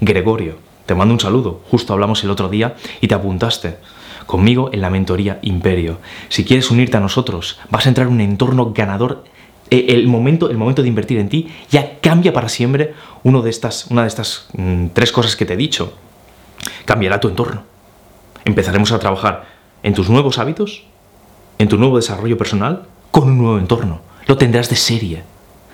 Gregorio. 0.00 0.56
Te 0.86 0.94
mando 0.94 1.12
un 1.12 1.20
saludo, 1.20 1.60
justo 1.70 1.92
hablamos 1.92 2.22
el 2.24 2.30
otro 2.30 2.48
día 2.48 2.76
y 3.00 3.08
te 3.08 3.14
apuntaste 3.14 3.76
conmigo 4.26 4.70
en 4.72 4.80
la 4.80 4.90
mentoría 4.90 5.38
Imperio. 5.42 5.98
Si 6.28 6.44
quieres 6.44 6.70
unirte 6.70 6.96
a 6.96 7.00
nosotros, 7.00 7.58
vas 7.70 7.86
a 7.86 7.88
entrar 7.88 8.06
en 8.06 8.14
un 8.14 8.20
entorno 8.20 8.72
ganador 8.72 9.24
el 9.70 10.06
momento, 10.06 10.50
el 10.50 10.56
momento 10.56 10.82
de 10.82 10.88
invertir 10.88 11.18
en 11.18 11.28
ti 11.28 11.48
ya 11.70 11.98
cambia 12.00 12.32
para 12.32 12.48
siempre 12.48 12.94
uno 13.24 13.42
de 13.42 13.50
estas, 13.50 13.86
una 13.90 14.02
de 14.02 14.08
estas 14.08 14.46
mm, 14.56 14.88
tres 14.92 15.12
cosas 15.12 15.36
que 15.36 15.44
te 15.44 15.54
he 15.54 15.56
dicho. 15.56 15.94
Cambiará 16.84 17.20
tu 17.20 17.28
entorno. 17.28 17.64
Empezaremos 18.44 18.92
a 18.92 18.98
trabajar 18.98 19.46
en 19.82 19.94
tus 19.94 20.08
nuevos 20.08 20.38
hábitos, 20.38 20.84
en 21.58 21.68
tu 21.68 21.78
nuevo 21.78 21.96
desarrollo 21.96 22.38
personal, 22.38 22.86
con 23.10 23.24
un 23.28 23.38
nuevo 23.38 23.58
entorno. 23.58 24.00
Lo 24.26 24.36
tendrás 24.36 24.68
de 24.68 24.76
serie. 24.76 25.22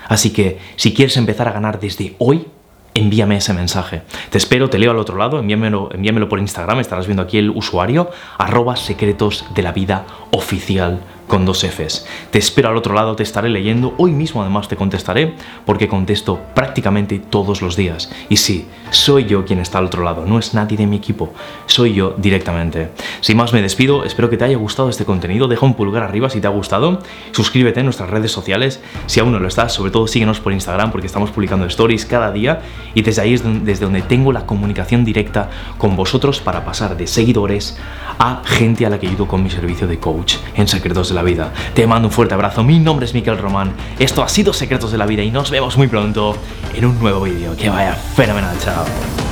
Así 0.09 0.31
que 0.31 0.59
si 0.77 0.95
quieres 0.95 1.17
empezar 1.17 1.49
a 1.49 1.53
ganar 1.53 1.81
desde 1.81 2.15
hoy, 2.19 2.47
envíame 2.95 3.37
ese 3.37 3.53
mensaje. 3.55 4.03
Te 4.31 4.39
espero, 4.39 4.69
te 4.69 4.79
leo 4.79 4.91
al 4.91 4.99
otro 4.99 5.17
lado, 5.17 5.39
envíamelo, 5.39 5.91
envíamelo 5.93 6.29
por 6.29 6.39
Instagram, 6.39 6.81
estarás 6.81 7.07
viendo 7.07 7.23
aquí 7.23 7.39
el 7.39 7.51
usuario, 7.51 8.11
arroba 8.39 8.77
secretos 8.77 9.45
de 9.55 9.63
la 9.63 9.73
vida 9.73 10.05
oficial 10.31 11.01
con 11.33 11.47
dos 11.47 11.65
Fs. 11.65 12.07
Te 12.31 12.39
espero 12.39 12.69
al 12.69 12.77
otro 12.77 12.95
lado, 12.95 13.17
te 13.17 13.23
estaré 13.23 13.49
leyendo. 13.49 13.95
Hoy 13.97 14.13
mismo 14.13 14.43
además 14.43 14.69
te 14.69 14.77
contestaré 14.77 15.35
porque 15.65 15.89
contesto 15.89 16.39
prácticamente 16.55 17.19
todos 17.19 17.63
los 17.63 17.75
días. 17.75 18.11
Y 18.29 18.37
sí, 18.37 18.67
soy 18.91 19.25
yo 19.25 19.47
quien 19.47 19.59
está 19.59 19.79
al 19.79 19.87
otro 19.87 20.03
lado, 20.03 20.27
no 20.27 20.39
es 20.39 20.53
nadie 20.53 20.77
de 20.77 20.87
mi 20.87 20.97
equipo, 20.97 21.33
soy 21.65 21.95
yo 21.95 22.15
directamente. 22.19 22.91
Sin 23.23 23.39
más 23.39 23.55
me 23.55 23.63
despido, 23.63 24.05
espero 24.05 24.29
que 24.29 24.37
te 24.37 24.45
haya 24.45 24.59
gustado 24.59 24.91
este 24.91 25.07
contenido, 25.07 25.49
deja 25.49 25.65
un 25.65 25.73
pulgar 25.73 26.03
arriba 26.03 26.29
si 26.29 26.41
te 26.41 26.49
ha 26.49 26.51
gustado, 26.51 26.99
suscríbete 27.31 27.81
en 27.81 27.87
nuestras 27.87 28.11
redes 28.11 28.31
sociales 28.31 28.83
si 29.07 29.21
aún 29.21 29.33
no 29.33 29.39
lo 29.39 29.49
estás, 29.49 29.73
sobre 29.73 29.91
todo 29.91 30.07
síguenos 30.07 30.41
por 30.41 30.53
Instagram 30.53 30.91
porque 30.91 31.07
estamos 31.07 31.31
publicando 31.31 31.65
stories 31.65 32.05
cada 32.05 32.31
día 32.31 32.61
y 32.95 33.03
desde 33.03 33.23
ahí 33.23 33.35
es 33.35 33.43
desde 33.65 33.85
donde 33.85 34.03
tengo 34.03 34.33
la 34.33 34.47
comunicación 34.47 35.05
directa 35.05 35.51
con 35.79 35.97
vosotros 35.97 36.41
para 36.41 36.65
pasar 36.65 36.97
de 36.97 37.07
seguidores 37.07 37.79
a 38.19 38.43
gente 38.45 38.87
a 38.87 38.91
la 38.91 38.99
que 38.99 39.09
ayudo 39.09 39.27
con 39.27 39.43
mi 39.43 39.51
servicio 39.51 39.87
de 39.87 39.99
coach 39.99 40.37
en 40.55 40.69
secretos 40.69 41.09
de 41.09 41.15
la 41.15 41.23
vida. 41.23 41.53
Te 41.75 41.87
mando 41.87 42.09
un 42.09 42.13
fuerte 42.13 42.35
abrazo, 42.35 42.63
mi 42.63 42.79
nombre 42.79 43.07
es 43.07 43.15
Miquel 43.15 43.39
Román, 43.39 43.73
esto 43.99 44.23
ha 44.23 44.29
sido 44.29 44.53
Secretos 44.53 44.93
de 44.93 44.99
la 44.99 45.07
Vida 45.07 45.23
y 45.23 45.31
nos 45.31 45.51
vemos 45.51 45.77
muy 45.77 45.89
pronto 45.89 46.37
en 46.75 46.85
un 46.85 46.99
nuevo 46.99 47.23
vídeo. 47.23 47.57
Que 47.57 47.69
vaya 47.69 47.95
fenomenal, 47.95 48.57
chao. 48.59 49.32